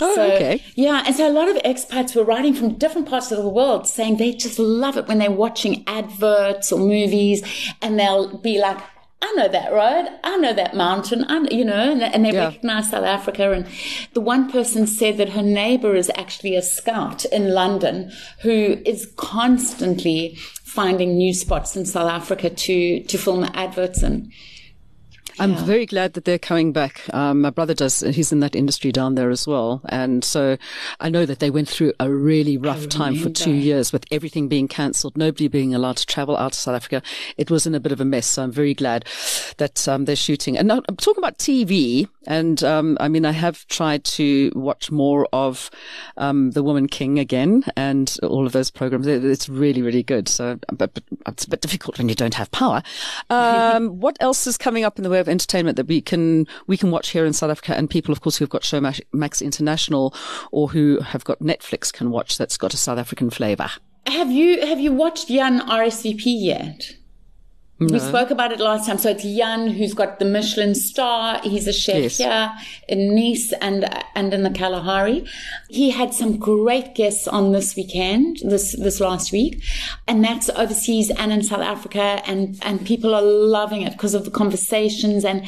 Oh, 0.00 0.14
So, 0.14 0.32
okay. 0.32 0.62
Yeah, 0.74 1.02
and 1.06 1.14
so 1.14 1.28
a 1.28 1.32
lot 1.32 1.48
of 1.48 1.56
expats 1.62 2.16
were 2.16 2.24
writing 2.24 2.54
from 2.54 2.74
different 2.74 3.08
parts 3.08 3.30
of 3.30 3.38
the 3.38 3.48
world 3.48 3.86
saying 3.86 4.16
they 4.16 4.32
just 4.32 4.58
love 4.58 4.96
it 4.96 5.06
when 5.06 5.18
they're 5.18 5.30
watching 5.30 5.84
adverts 5.86 6.72
or 6.72 6.78
movies, 6.78 7.42
and 7.80 7.98
they'll 7.98 8.36
be 8.38 8.58
like, 8.58 8.78
"I 9.24 9.32
know 9.36 9.48
that 9.48 9.72
road, 9.72 10.08
I 10.24 10.36
know 10.36 10.52
that 10.52 10.74
mountain, 10.76 11.24
I, 11.28 11.46
you 11.50 11.64
know," 11.64 11.92
and, 11.92 12.02
and 12.02 12.24
they 12.24 12.32
Yeah. 12.32 12.46
recognize 12.46 12.90
South 12.90 13.04
Africa. 13.04 13.52
And 13.52 13.66
the 14.14 14.20
one 14.20 14.50
person 14.50 14.86
said 14.86 15.16
that 15.18 15.30
her 15.30 15.42
neighbor 15.42 15.94
is 15.94 16.10
actually 16.16 16.56
a 16.56 16.62
scout 16.62 17.24
in 17.26 17.54
London 17.54 18.10
who 18.40 18.78
is 18.84 19.10
constantly 19.16 20.36
finding 20.64 21.16
new 21.16 21.34
spots 21.34 21.76
in 21.76 21.84
South 21.86 22.10
Africa 22.10 22.50
to 22.50 23.00
to 23.04 23.16
film 23.18 23.44
adverts 23.54 24.02
in. 24.02 24.30
I'm 25.38 25.54
very 25.56 25.86
glad 25.86 26.14
that 26.14 26.24
they're 26.24 26.38
coming 26.38 26.72
back. 26.72 27.02
Um, 27.14 27.40
my 27.40 27.50
brother 27.50 27.74
does, 27.74 28.00
he's 28.00 28.32
in 28.32 28.40
that 28.40 28.54
industry 28.54 28.92
down 28.92 29.14
there 29.14 29.30
as 29.30 29.46
well. 29.46 29.80
And 29.88 30.24
so 30.24 30.56
I 31.00 31.08
know 31.08 31.26
that 31.26 31.38
they 31.38 31.50
went 31.50 31.68
through 31.68 31.92
a 31.98 32.10
really 32.10 32.56
rough 32.56 32.88
time 32.88 33.16
for 33.16 33.30
two 33.30 33.52
years 33.52 33.92
with 33.92 34.04
everything 34.10 34.48
being 34.48 34.68
cancelled, 34.68 35.16
nobody 35.16 35.48
being 35.48 35.74
allowed 35.74 35.96
to 35.98 36.06
travel 36.06 36.36
out 36.36 36.52
to 36.52 36.58
South 36.58 36.76
Africa. 36.76 37.02
It 37.36 37.50
was 37.50 37.66
in 37.66 37.74
a 37.74 37.80
bit 37.80 37.92
of 37.92 38.00
a 38.00 38.04
mess. 38.04 38.26
So 38.26 38.42
I'm 38.42 38.52
very 38.52 38.74
glad 38.74 39.06
that 39.58 39.86
um, 39.88 40.04
they're 40.04 40.16
shooting. 40.16 40.58
And 40.58 40.68
now 40.68 40.82
I'm 40.88 40.96
talking 40.96 41.22
about 41.22 41.38
TV. 41.38 42.08
And 42.26 42.62
um, 42.62 42.96
I 43.00 43.08
mean, 43.08 43.24
I 43.24 43.32
have 43.32 43.66
tried 43.68 44.04
to 44.04 44.52
watch 44.54 44.90
more 44.90 45.26
of 45.32 45.70
um, 46.16 46.52
The 46.52 46.62
Woman 46.62 46.86
King 46.86 47.18
again 47.18 47.64
and 47.76 48.16
all 48.22 48.46
of 48.46 48.52
those 48.52 48.70
programs. 48.70 49.06
It's 49.06 49.48
really, 49.48 49.82
really 49.82 50.02
good. 50.02 50.28
So, 50.28 50.58
but, 50.72 50.94
but 50.94 51.02
it's 51.26 51.44
a 51.44 51.50
bit 51.50 51.60
difficult 51.60 51.98
when 51.98 52.08
you 52.08 52.14
don't 52.14 52.34
have 52.34 52.50
power. 52.50 52.82
Um, 53.30 54.00
what 54.00 54.16
else 54.20 54.46
is 54.46 54.56
coming 54.56 54.84
up 54.84 54.98
in 54.98 55.04
the 55.04 55.10
way 55.10 55.18
of 55.22 55.28
entertainment 55.28 55.76
that 55.76 55.86
we 55.86 56.02
can 56.02 56.46
we 56.66 56.76
can 56.76 56.90
watch 56.90 57.08
here 57.10 57.24
in 57.24 57.32
South 57.32 57.50
Africa? 57.50 57.74
And 57.74 57.88
people, 57.88 58.12
of 58.12 58.20
course, 58.20 58.36
who've 58.36 58.50
got 58.50 58.62
Showmax 58.62 59.00
Max 59.12 59.40
International 59.40 60.14
or 60.50 60.68
who 60.68 61.00
have 61.00 61.24
got 61.24 61.38
Netflix 61.38 61.90
can 61.90 62.10
watch. 62.10 62.36
That's 62.36 62.58
got 62.58 62.74
a 62.74 62.76
South 62.76 62.98
African 62.98 63.30
flavour. 63.30 63.70
Have 64.06 64.30
you 64.30 64.66
have 64.66 64.80
you 64.80 64.92
watched 64.92 65.28
Jan 65.28 65.60
RSVP 65.60 66.22
yet? 66.24 66.96
We 67.78 67.98
spoke 67.98 68.30
about 68.30 68.52
it 68.52 68.60
last 68.60 68.86
time. 68.86 68.98
So 68.98 69.10
it's 69.10 69.24
Jan 69.24 69.68
who's 69.68 69.94
got 69.94 70.18
the 70.18 70.24
Michelin 70.24 70.74
star. 70.74 71.40
He's 71.42 71.66
a 71.66 71.72
chef 71.72 72.02
Yes. 72.02 72.18
here 72.18 72.52
in 72.88 73.14
Nice 73.14 73.52
and 73.60 73.88
and 74.14 74.32
in 74.32 74.42
the 74.42 74.50
Kalahari. 74.50 75.24
He 75.68 75.90
had 75.90 76.14
some 76.14 76.36
great 76.36 76.94
guests 76.94 77.26
on 77.26 77.52
this 77.52 77.74
weekend, 77.74 78.38
this 78.44 78.72
this 78.72 79.00
last 79.00 79.32
week, 79.32 79.62
and 80.06 80.24
that's 80.24 80.48
overseas 80.50 81.10
and 81.10 81.32
in 81.32 81.42
South 81.42 81.62
Africa, 81.62 82.22
and 82.26 82.58
and 82.62 82.86
people 82.86 83.14
are 83.14 83.22
loving 83.22 83.82
it 83.82 83.92
because 83.92 84.14
of 84.14 84.24
the 84.24 84.30
conversations 84.30 85.24
and 85.24 85.44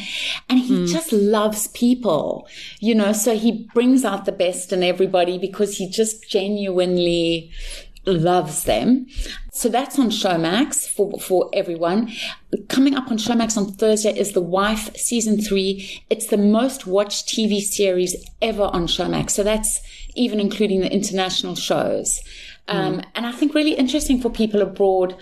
and 0.48 0.58
he 0.58 0.78
hmm. 0.78 0.87
just 0.87 1.12
loves 1.12 1.68
people, 1.68 2.48
you 2.80 2.94
know. 2.94 3.12
So 3.12 3.37
he 3.37 3.68
brings 3.74 4.04
out 4.04 4.24
the 4.24 4.32
best 4.32 4.72
in 4.72 4.82
everybody 4.82 5.38
because 5.38 5.76
he 5.76 5.88
just 5.88 6.28
genuinely 6.28 7.52
loves 8.06 8.64
them. 8.64 9.06
So 9.52 9.68
that's 9.68 9.98
on 9.98 10.10
Showmax 10.10 10.88
for, 10.88 11.18
for 11.20 11.50
everyone. 11.52 12.12
Coming 12.68 12.94
up 12.94 13.10
on 13.10 13.18
Showmax 13.18 13.56
on 13.56 13.72
Thursday 13.72 14.16
is 14.16 14.32
The 14.32 14.40
Wife 14.40 14.96
season 14.96 15.40
three. 15.40 16.02
It's 16.10 16.26
the 16.26 16.36
most 16.36 16.86
watched 16.86 17.28
TV 17.28 17.60
series 17.60 18.16
ever 18.42 18.64
on 18.64 18.86
Showmax. 18.86 19.30
So 19.30 19.42
that's 19.42 19.80
even 20.14 20.40
including 20.40 20.80
the 20.80 20.92
international 20.92 21.54
shows. 21.54 22.20
Um, 22.66 23.02
And 23.14 23.26
I 23.26 23.32
think 23.32 23.54
really 23.54 23.74
interesting 23.74 24.20
for 24.20 24.30
people 24.30 24.62
abroad 24.62 25.16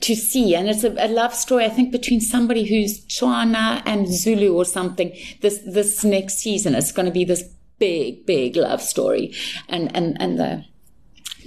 to 0.00 0.14
see. 0.14 0.54
And 0.54 0.68
it's 0.68 0.84
a, 0.84 0.94
a 0.98 1.08
love 1.08 1.34
story, 1.34 1.64
I 1.64 1.68
think, 1.68 1.92
between 1.92 2.20
somebody 2.20 2.64
who's 2.64 3.04
Tswana 3.06 3.82
and 3.84 4.08
Zulu 4.08 4.54
or 4.54 4.64
something. 4.64 5.12
This 5.42 5.58
this 5.58 6.04
next 6.04 6.38
season, 6.38 6.74
it's 6.74 6.92
going 6.92 7.06
to 7.06 7.12
be 7.12 7.24
this 7.24 7.44
big, 7.78 8.24
big 8.24 8.56
love 8.56 8.80
story, 8.80 9.34
and 9.68 9.94
and 9.94 10.16
and 10.20 10.38
the 10.38 10.64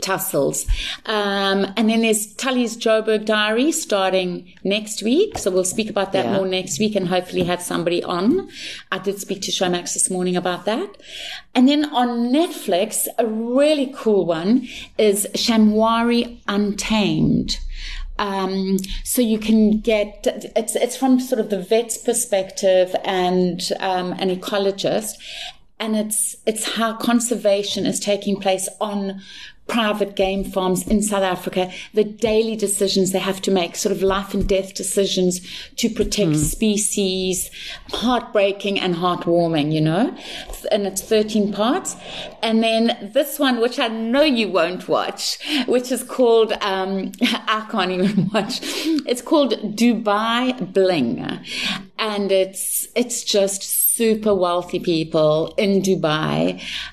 tussles. 0.01 0.65
Um, 1.05 1.71
and 1.77 1.89
then 1.89 2.01
there's 2.01 2.33
Tali's 2.35 2.75
Joburg 2.77 3.25
Diary 3.25 3.71
starting 3.71 4.53
next 4.63 5.03
week. 5.03 5.37
So 5.37 5.51
we'll 5.51 5.63
speak 5.63 5.89
about 5.89 6.11
that 6.13 6.25
Yeah. 6.25 6.33
more 6.37 6.47
next 6.47 6.79
week 6.79 6.95
and 6.95 7.07
hopefully 7.07 7.43
have 7.43 7.61
somebody 7.61 8.03
on. 8.03 8.49
I 8.91 8.99
did 8.99 9.19
speak 9.19 9.41
to 9.43 9.51
Showmax 9.51 9.93
this 9.93 10.09
morning 10.09 10.35
about 10.35 10.65
that. 10.65 10.97
And 11.55 11.67
then 11.67 11.85
on 11.85 12.31
Netflix, 12.31 13.07
a 13.17 13.25
really 13.25 13.93
cool 13.95 14.25
one 14.25 14.67
is 14.97 15.27
Shamwari 15.33 16.39
Untamed. 16.47 17.57
Um, 18.17 18.77
so 19.05 19.21
you 19.21 19.39
can 19.39 19.79
get 19.79 20.27
it's 20.55 20.75
it's 20.75 20.97
from 20.97 21.21
sort 21.21 21.39
of 21.39 21.49
the 21.49 21.61
vet's 21.61 21.97
perspective 21.97 22.93
and 23.05 23.61
um, 23.79 24.11
an 24.19 24.29
ecologist, 24.29 25.13
and 25.79 25.95
it's 25.95 26.35
it's 26.45 26.75
how 26.75 26.97
conservation 26.97 27.85
is 27.85 27.97
taking 27.97 28.35
place 28.35 28.67
on 28.81 29.21
private 29.69 30.15
game 30.15 30.43
farms 30.43 30.85
in 30.87 31.01
South 31.01 31.23
Africa, 31.23 31.71
the 31.93 32.03
daily 32.03 32.55
decisions 32.55 33.11
they 33.11 33.19
have 33.19 33.41
to 33.43 33.51
make, 33.51 33.75
sort 33.75 33.95
of 33.95 34.01
life 34.01 34.33
and 34.33 34.47
death 34.47 34.73
decisions 34.73 35.39
to 35.75 35.89
protect 35.89 36.35
species, 36.35 37.49
heartbreaking 37.89 38.79
and 38.79 38.95
heartwarming, 38.95 39.71
you 39.71 39.81
know? 39.81 40.17
And 40.71 40.85
it's 40.87 41.01
13 41.01 41.53
parts. 41.53 41.95
And 42.41 42.63
then 42.63 43.11
this 43.13 43.39
one, 43.39 43.61
which 43.61 43.79
I 43.79 43.87
know 43.87 44.23
you 44.23 44.49
won't 44.49 44.89
watch, 44.89 45.37
which 45.67 45.91
is 45.91 46.03
called, 46.03 46.51
um, 46.61 47.11
I 47.21 47.65
can't 47.71 47.91
even 47.91 48.29
watch. 48.33 48.59
It's 49.05 49.21
called 49.21 49.53
Dubai 49.77 50.73
Bling. 50.73 51.39
And 51.97 52.31
it's, 52.31 52.87
it's 52.95 53.23
just 53.23 53.88
super 53.99 54.33
wealthy 54.33 54.79
people 54.79 55.53
in 55.57 55.81
Dubai, 55.81 56.37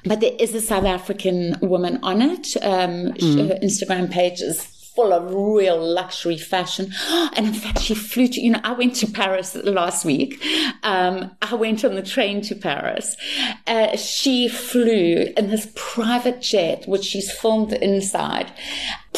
but 0.04 0.18
there 0.22 0.36
is 0.44 0.52
a 0.56 0.60
South 0.60 0.84
African 0.98 1.38
woman 1.72 1.94
on 2.02 2.20
it. 2.32 2.46
Um, 2.72 2.96
sh- 3.22 3.38
Her 3.50 3.58
Instagram 3.68 4.10
page 4.10 4.40
is 4.50 4.58
full 4.96 5.12
of 5.12 5.22
real 5.32 5.78
luxury 6.00 6.38
fashion. 6.52 6.86
And 7.36 7.44
in 7.50 7.56
fact, 7.62 7.78
she 7.86 7.94
flew 7.94 8.26
to, 8.34 8.40
you 8.40 8.50
know, 8.54 8.60
I 8.64 8.72
went 8.72 8.94
to 9.02 9.06
Paris 9.20 9.54
last 9.80 10.00
week. 10.12 10.30
Um, 10.82 11.14
I 11.42 11.54
went 11.54 11.84
on 11.84 11.94
the 11.94 12.02
train 12.14 12.36
to 12.48 12.54
Paris. 12.70 13.06
Uh, 13.66 13.94
she 13.96 14.48
flew 14.48 15.32
in 15.38 15.44
this 15.50 15.66
private 15.76 16.40
jet, 16.52 16.78
which 16.92 17.04
she's 17.10 17.30
filmed 17.40 17.72
inside. 17.90 18.48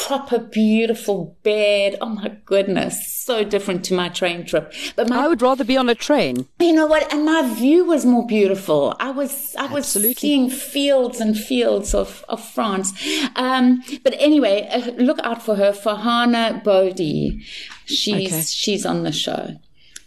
Proper 0.07 0.39
beautiful 0.39 1.37
bed. 1.43 1.97
Oh 2.01 2.09
my 2.11 2.29
goodness. 2.45 3.15
So 3.17 3.45
different 3.45 3.85
to 3.87 3.95
my 3.95 4.09
train 4.09 4.47
trip. 4.47 4.73
But 4.97 5.09
my 5.09 5.25
I 5.25 5.29
would 5.29 5.43
rather 5.43 5.65
be 5.65 5.77
on 5.77 5.89
a 5.89 5.95
train. 5.95 6.47
you 6.61 6.73
know 6.73 6.87
what? 6.87 7.13
And 7.13 7.25
my 7.25 7.43
view 7.55 7.85
was 7.85 8.07
more 8.07 8.27
beautiful. 8.27 8.97
I 9.01 9.11
was, 9.11 9.55
I 9.57 9.67
was 9.67 9.85
Absolutely. 9.85 10.15
seeing 10.15 10.51
fields 10.51 11.21
and 11.21 11.37
fields 11.37 11.95
of, 11.95 12.25
of 12.29 12.43
France. 12.43 12.93
Um, 13.37 13.83
but 14.03 14.15
anyway, 14.19 14.69
uh, 14.73 14.93
look 14.93 15.19
out 15.25 15.43
for 15.43 15.57
her, 15.57 15.73
Farhana 15.73 16.63
Bodi. 16.65 17.43
She's, 17.87 18.33
Okay. 18.33 18.43
she's 18.43 18.87
on 18.87 19.03
the 19.03 19.13
show. 19.13 19.57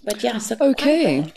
But 0.04 0.24
yeah, 0.24 0.40
so 0.40 0.56
Okay. 0.60 1.32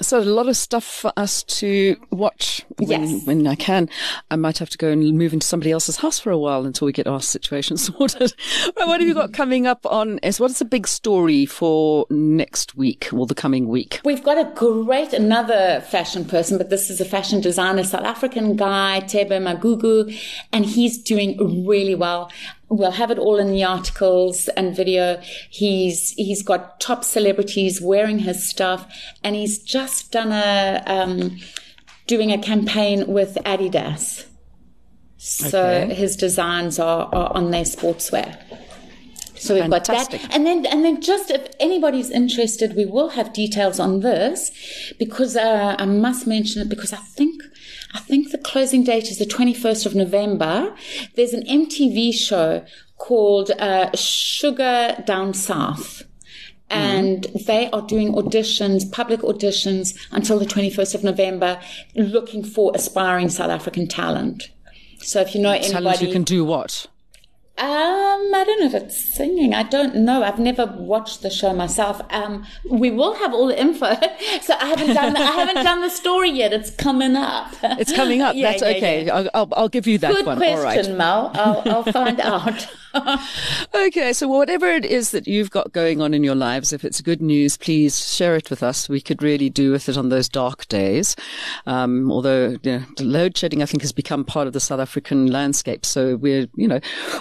So 0.00 0.18
a 0.18 0.22
lot 0.22 0.48
of 0.48 0.56
stuff 0.56 0.84
for 0.84 1.12
us 1.16 1.42
to 1.44 1.96
watch 2.10 2.64
when, 2.78 3.02
Yes. 3.02 3.26
when 3.26 3.46
I 3.46 3.54
can. 3.54 3.88
I 4.30 4.36
might 4.36 4.58
have 4.58 4.70
to 4.70 4.78
go 4.78 4.88
and 4.88 5.16
move 5.16 5.32
into 5.32 5.46
somebody 5.46 5.70
else's 5.70 5.96
house 5.96 6.18
for 6.18 6.30
a 6.30 6.38
while 6.38 6.64
until 6.64 6.86
we 6.86 6.92
get 6.92 7.06
our 7.06 7.20
situation 7.20 7.76
sorted. 7.88 8.32
right, 8.76 8.86
what 8.88 9.00
have 9.00 9.08
you 9.08 9.14
got 9.14 9.26
mm-hmm. 9.26 9.34
coming 9.34 9.66
up 9.66 9.84
on 9.86 10.18
S? 10.22 10.40
What 10.40 10.50
is 10.50 10.58
the 10.58 10.64
big 10.64 10.88
story 10.88 11.44
for 11.44 12.06
next 12.10 12.74
week 12.74 13.10
or 13.12 13.26
the 13.26 13.34
coming 13.34 13.68
week? 13.68 14.00
We've 14.04 14.24
got 14.24 14.38
a 14.38 14.50
great 14.54 15.12
another 15.12 15.82
fashion 15.88 16.24
person, 16.24 16.58
but 16.58 16.70
this 16.70 16.88
is 16.88 17.00
a 17.00 17.04
fashion 17.04 17.40
designer, 17.40 17.84
South 17.84 18.04
African 18.04 18.56
guy, 18.56 19.00
Thebe 19.00 19.32
Magugu, 19.32 20.18
and 20.52 20.64
he's 20.64 20.98
doing 20.98 21.66
really 21.66 21.94
well. 21.94 22.30
We'll 22.74 22.92
have 23.02 23.10
it 23.10 23.18
all 23.18 23.36
in 23.38 23.48
the 23.52 23.64
articles 23.64 24.48
and 24.56 24.74
video. 24.74 25.20
He's 25.50 26.12
he's 26.12 26.42
got 26.42 26.80
top 26.80 27.04
celebrities 27.04 27.80
wearing 27.82 28.20
his 28.20 28.48
stuff, 28.48 28.80
and 29.22 29.36
he's 29.36 29.58
just 29.58 30.10
done 30.10 30.32
a 30.32 30.82
um, 30.86 31.38
doing 32.06 32.32
a 32.32 32.38
campaign 32.38 33.06
with 33.08 33.34
Adidas. 33.44 34.24
So 35.18 35.58
Okay. 35.60 35.94
his 35.94 36.16
designs 36.16 36.78
are, 36.78 37.08
are 37.14 37.30
on 37.36 37.50
their 37.50 37.64
sportswear. 37.64 38.38
So 39.36 39.54
we've 39.54 39.64
Fantastic. 39.68 40.20
got 40.20 40.28
that. 40.30 40.34
And 40.36 40.46
then, 40.46 40.66
and 40.66 40.84
then 40.84 41.00
just 41.00 41.30
if 41.30 41.48
anybody's 41.60 42.10
interested, 42.10 42.74
we 42.76 42.86
will 42.86 43.10
have 43.10 43.32
details 43.32 43.78
on 43.80 44.00
this 44.00 44.50
because 44.98 45.36
uh, 45.36 45.74
I 45.78 45.84
must 45.84 46.26
mention 46.26 46.62
it 46.62 46.68
because 46.68 46.92
I 46.92 46.98
think, 47.18 47.42
I 47.94 48.00
think 48.00 48.30
the 48.30 48.38
closing 48.38 48.84
date 48.84 49.10
is 49.10 49.18
the 49.18 49.26
21st 49.26 49.86
of 49.86 49.94
November. 49.94 50.74
There's 51.14 51.32
an 51.32 51.44
MTV 51.44 52.14
show 52.14 52.64
called 52.98 53.50
uh, 53.58 53.90
Shuga 53.90 55.04
Down 55.04 55.34
South. 55.34 56.04
And 56.70 57.24
they 57.46 57.68
are 57.70 57.82
doing 57.82 58.14
auditions, 58.14 58.90
public 58.90 59.20
auditions 59.20 59.94
until 60.10 60.38
the 60.38 60.46
21st 60.46 60.94
of 60.94 61.04
November, 61.04 61.60
looking 61.94 62.42
for 62.42 62.72
aspiring 62.74 63.28
South 63.28 63.50
African 63.50 63.86
talent. 63.86 64.48
So 65.00 65.20
if 65.20 65.34
you 65.34 65.42
know 65.42 65.50
anybody, 65.50 65.72
Talent 65.72 66.00
who 66.00 66.12
can 66.12 66.22
do 66.22 66.46
what? 66.46 66.86
Um, 67.62 68.34
I 68.34 68.42
don't 68.44 68.60
know 68.60 68.66
if 68.66 68.74
it's 68.74 69.14
singing. 69.14 69.54
I 69.54 69.62
don't 69.62 69.94
know. 69.94 70.24
I've 70.24 70.38
never 70.40 70.66
watched 70.66 71.22
the 71.22 71.30
show 71.30 71.52
myself. 71.52 72.00
Um, 72.10 72.44
we 72.68 72.90
will 72.90 73.14
have 73.14 73.32
all 73.32 73.46
the 73.46 73.58
info. 73.60 73.94
so 74.42 74.54
I 74.58 74.66
haven't 74.66 74.94
done. 74.94 75.12
The, 75.12 75.20
I 75.20 75.32
haven't 75.32 75.62
done 75.62 75.80
the 75.80 75.88
story 75.90 76.30
yet. 76.30 76.52
It's 76.52 76.70
coming 76.70 77.14
up. 77.14 77.54
It's 77.62 77.92
coming 77.92 78.20
up. 78.20 78.34
Yeah, 78.42 78.50
That's 78.50 78.62
yeah, 78.62 78.68
okay. 78.68 79.04
yeah. 79.06 79.14
I'll, 79.14 79.30
I'll, 79.34 79.48
I'll 79.52 79.68
give 79.68 79.86
you 79.86 79.98
that 79.98 80.12
Good 80.12 80.26
one. 80.26 80.38
question, 80.38 80.58
All 80.58 80.64
right. 80.64 80.90
Mel. 80.90 81.30
I'll, 81.34 81.62
I'll 81.66 81.92
find 81.92 82.20
out. 82.32 82.66
Okay, 83.74 84.12
so 84.12 84.28
whatever 84.28 84.66
it 84.66 84.84
is 84.84 85.10
that 85.10 85.26
you've 85.26 85.50
got 85.50 85.72
going 85.72 86.00
on 86.00 86.14
in 86.14 86.22
your 86.22 86.34
lives, 86.34 86.72
if 86.72 86.84
it's 86.84 87.00
good 87.00 87.22
news, 87.22 87.56
please 87.56 88.14
share 88.14 88.36
it 88.36 88.50
with 88.50 88.62
us. 88.62 88.88
We 88.88 89.00
could 89.00 89.22
really 89.22 89.50
do 89.50 89.72
with 89.72 89.88
it 89.88 89.96
on 89.96 90.08
those 90.08 90.28
dark 90.28 90.68
days. 90.68 91.16
Um, 91.66 92.10
although 92.10 92.56
you 92.62 92.78
know, 92.78 92.84
load 93.00 93.36
shedding, 93.36 93.62
I 93.62 93.66
think, 93.66 93.82
has 93.82 93.92
become 93.92 94.24
part 94.24 94.46
of 94.46 94.52
the 94.52 94.60
South 94.60 94.80
African 94.80 95.26
landscape. 95.28 95.84
So 95.86 96.16
we're, 96.16 96.48
you 96.54 96.68
know, 96.68 96.80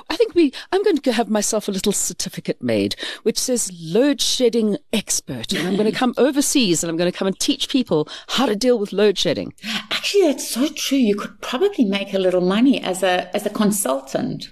I 0.09 0.15
think 0.17 0.35
we. 0.35 0.53
I'm 0.71 0.83
going 0.83 0.97
to 0.97 1.13
have 1.13 1.29
myself 1.29 1.67
a 1.67 1.71
little 1.71 1.93
certificate 1.93 2.61
made 2.61 2.95
which 3.23 3.37
says 3.37 3.71
load 3.81 4.21
shedding 4.21 4.77
expert, 4.93 5.53
and 5.53 5.67
I'm 5.67 5.75
going 5.75 5.91
to 5.91 5.97
come 5.97 6.13
overseas 6.17 6.83
and 6.83 6.89
I'm 6.89 6.97
going 6.97 7.11
to 7.11 7.17
come 7.17 7.27
and 7.27 7.39
teach 7.39 7.69
people 7.69 8.07
how 8.29 8.45
to 8.45 8.55
deal 8.55 8.77
with 8.79 8.93
load 8.93 9.17
shedding. 9.17 9.53
Actually, 9.91 10.27
that's 10.27 10.47
so 10.47 10.67
true. 10.69 10.97
You 10.97 11.15
could 11.15 11.39
probably 11.41 11.85
make 11.85 12.13
a 12.13 12.19
little 12.19 12.41
money 12.41 12.81
as 12.81 13.03
a 13.03 13.33
as 13.35 13.45
a 13.45 13.49
consultant. 13.49 14.49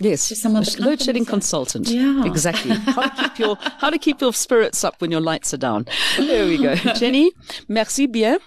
Yes, 0.00 0.44
a 0.44 0.48
load 0.48 1.00
shedding 1.00 1.24
consultant. 1.24 1.88
Yeah. 1.88 2.24
exactly. 2.24 2.74
How 2.76 3.08
to 3.08 3.22
keep 3.22 3.38
your 3.38 3.56
how 3.60 3.90
to 3.90 3.98
keep 3.98 4.20
your 4.20 4.32
spirits 4.32 4.84
up 4.84 5.00
when 5.00 5.10
your 5.10 5.20
lights 5.20 5.52
are 5.52 5.58
down. 5.58 5.86
There 6.16 6.46
we 6.46 6.58
go, 6.58 6.74
Jenny. 6.94 7.32
Merci 7.68 8.06
bien. 8.06 8.38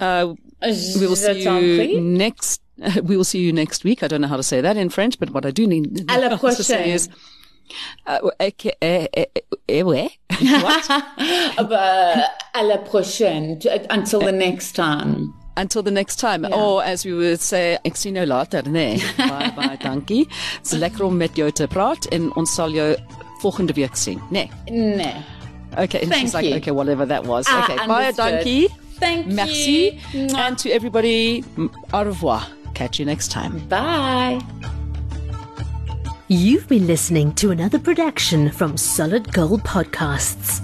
Uh, 0.00 0.34
we 0.62 1.06
will 1.06 1.16
see 1.16 1.42
you 1.42 2.00
next. 2.00 2.62
we 3.02 3.16
will 3.16 3.24
see 3.24 3.40
you 3.40 3.52
next 3.52 3.84
week. 3.84 4.02
I 4.02 4.08
don't 4.08 4.20
know 4.22 4.28
how 4.28 4.36
to 4.36 4.42
say 4.42 4.60
that 4.60 4.76
in 4.76 4.88
French, 4.88 5.18
but 5.18 5.30
what 5.30 5.44
I 5.44 5.50
do 5.50 5.66
need 5.66 6.08
to 6.08 6.62
say 6.62 6.92
is. 6.92 7.08
Uh, 8.06 8.30
okay, 8.40 8.72
eh, 8.82 9.06
eh, 9.14 9.26
eh. 9.68 9.82
What? 9.82 10.90
Uh, 10.90 12.22
à 12.54 12.62
la 12.64 12.78
prochaine. 12.78 13.60
Until 13.90 14.20
the 14.20 14.32
next 14.32 14.72
time. 14.72 15.32
Until 15.60 15.82
the 15.82 15.90
next 15.90 16.16
time. 16.16 16.46
Or 16.52 16.82
as 16.82 17.04
we 17.04 17.12
would 17.12 17.40
say, 17.44 17.76
ek 17.84 17.96
sien 18.00 18.14
jou 18.16 18.24
later, 18.26 18.62
nee. 18.64 18.96
Bye 19.18 19.50
bye, 19.56 19.76
dankie. 19.82 20.22
Dit's 20.62 20.72
lekker 20.80 21.04
om 21.04 21.18
met 21.20 21.36
jou 21.36 21.50
te 21.52 21.66
praat 21.68 22.06
en 22.16 22.30
ons 22.40 22.54
sal 22.56 22.72
jou 22.72 22.94
volgende 23.42 23.76
week 23.76 23.96
sien. 23.96 24.22
Nee. 24.30 24.48
Nee. 24.70 25.12
Okay, 25.76 26.00
and 26.02 26.10
Thank 26.10 26.22
she's 26.22 26.34
like, 26.34 26.48
you. 26.48 26.56
okay, 26.56 26.72
whatever 26.72 27.04
that 27.06 27.26
was. 27.26 27.46
I 27.48 27.60
okay, 27.62 27.76
bye, 27.86 28.06
understood. 28.08 28.32
donkey. 28.40 28.68
Thank 29.00 29.26
Merci. 29.28 30.00
you. 30.12 30.26
Mwah. 30.26 30.46
And 30.46 30.58
to 30.58 30.70
everybody, 30.70 31.44
au 31.92 32.04
revoir. 32.04 32.42
Catch 32.74 32.98
you 32.98 33.04
next 33.06 33.30
time. 33.30 33.58
Bye. 33.68 34.40
You've 36.28 36.68
been 36.68 36.86
listening 36.86 37.34
to 37.34 37.50
another 37.50 37.78
production 37.78 38.50
from 38.50 38.76
Solid 38.76 39.32
Gold 39.32 39.62
Podcasts. 39.64 40.60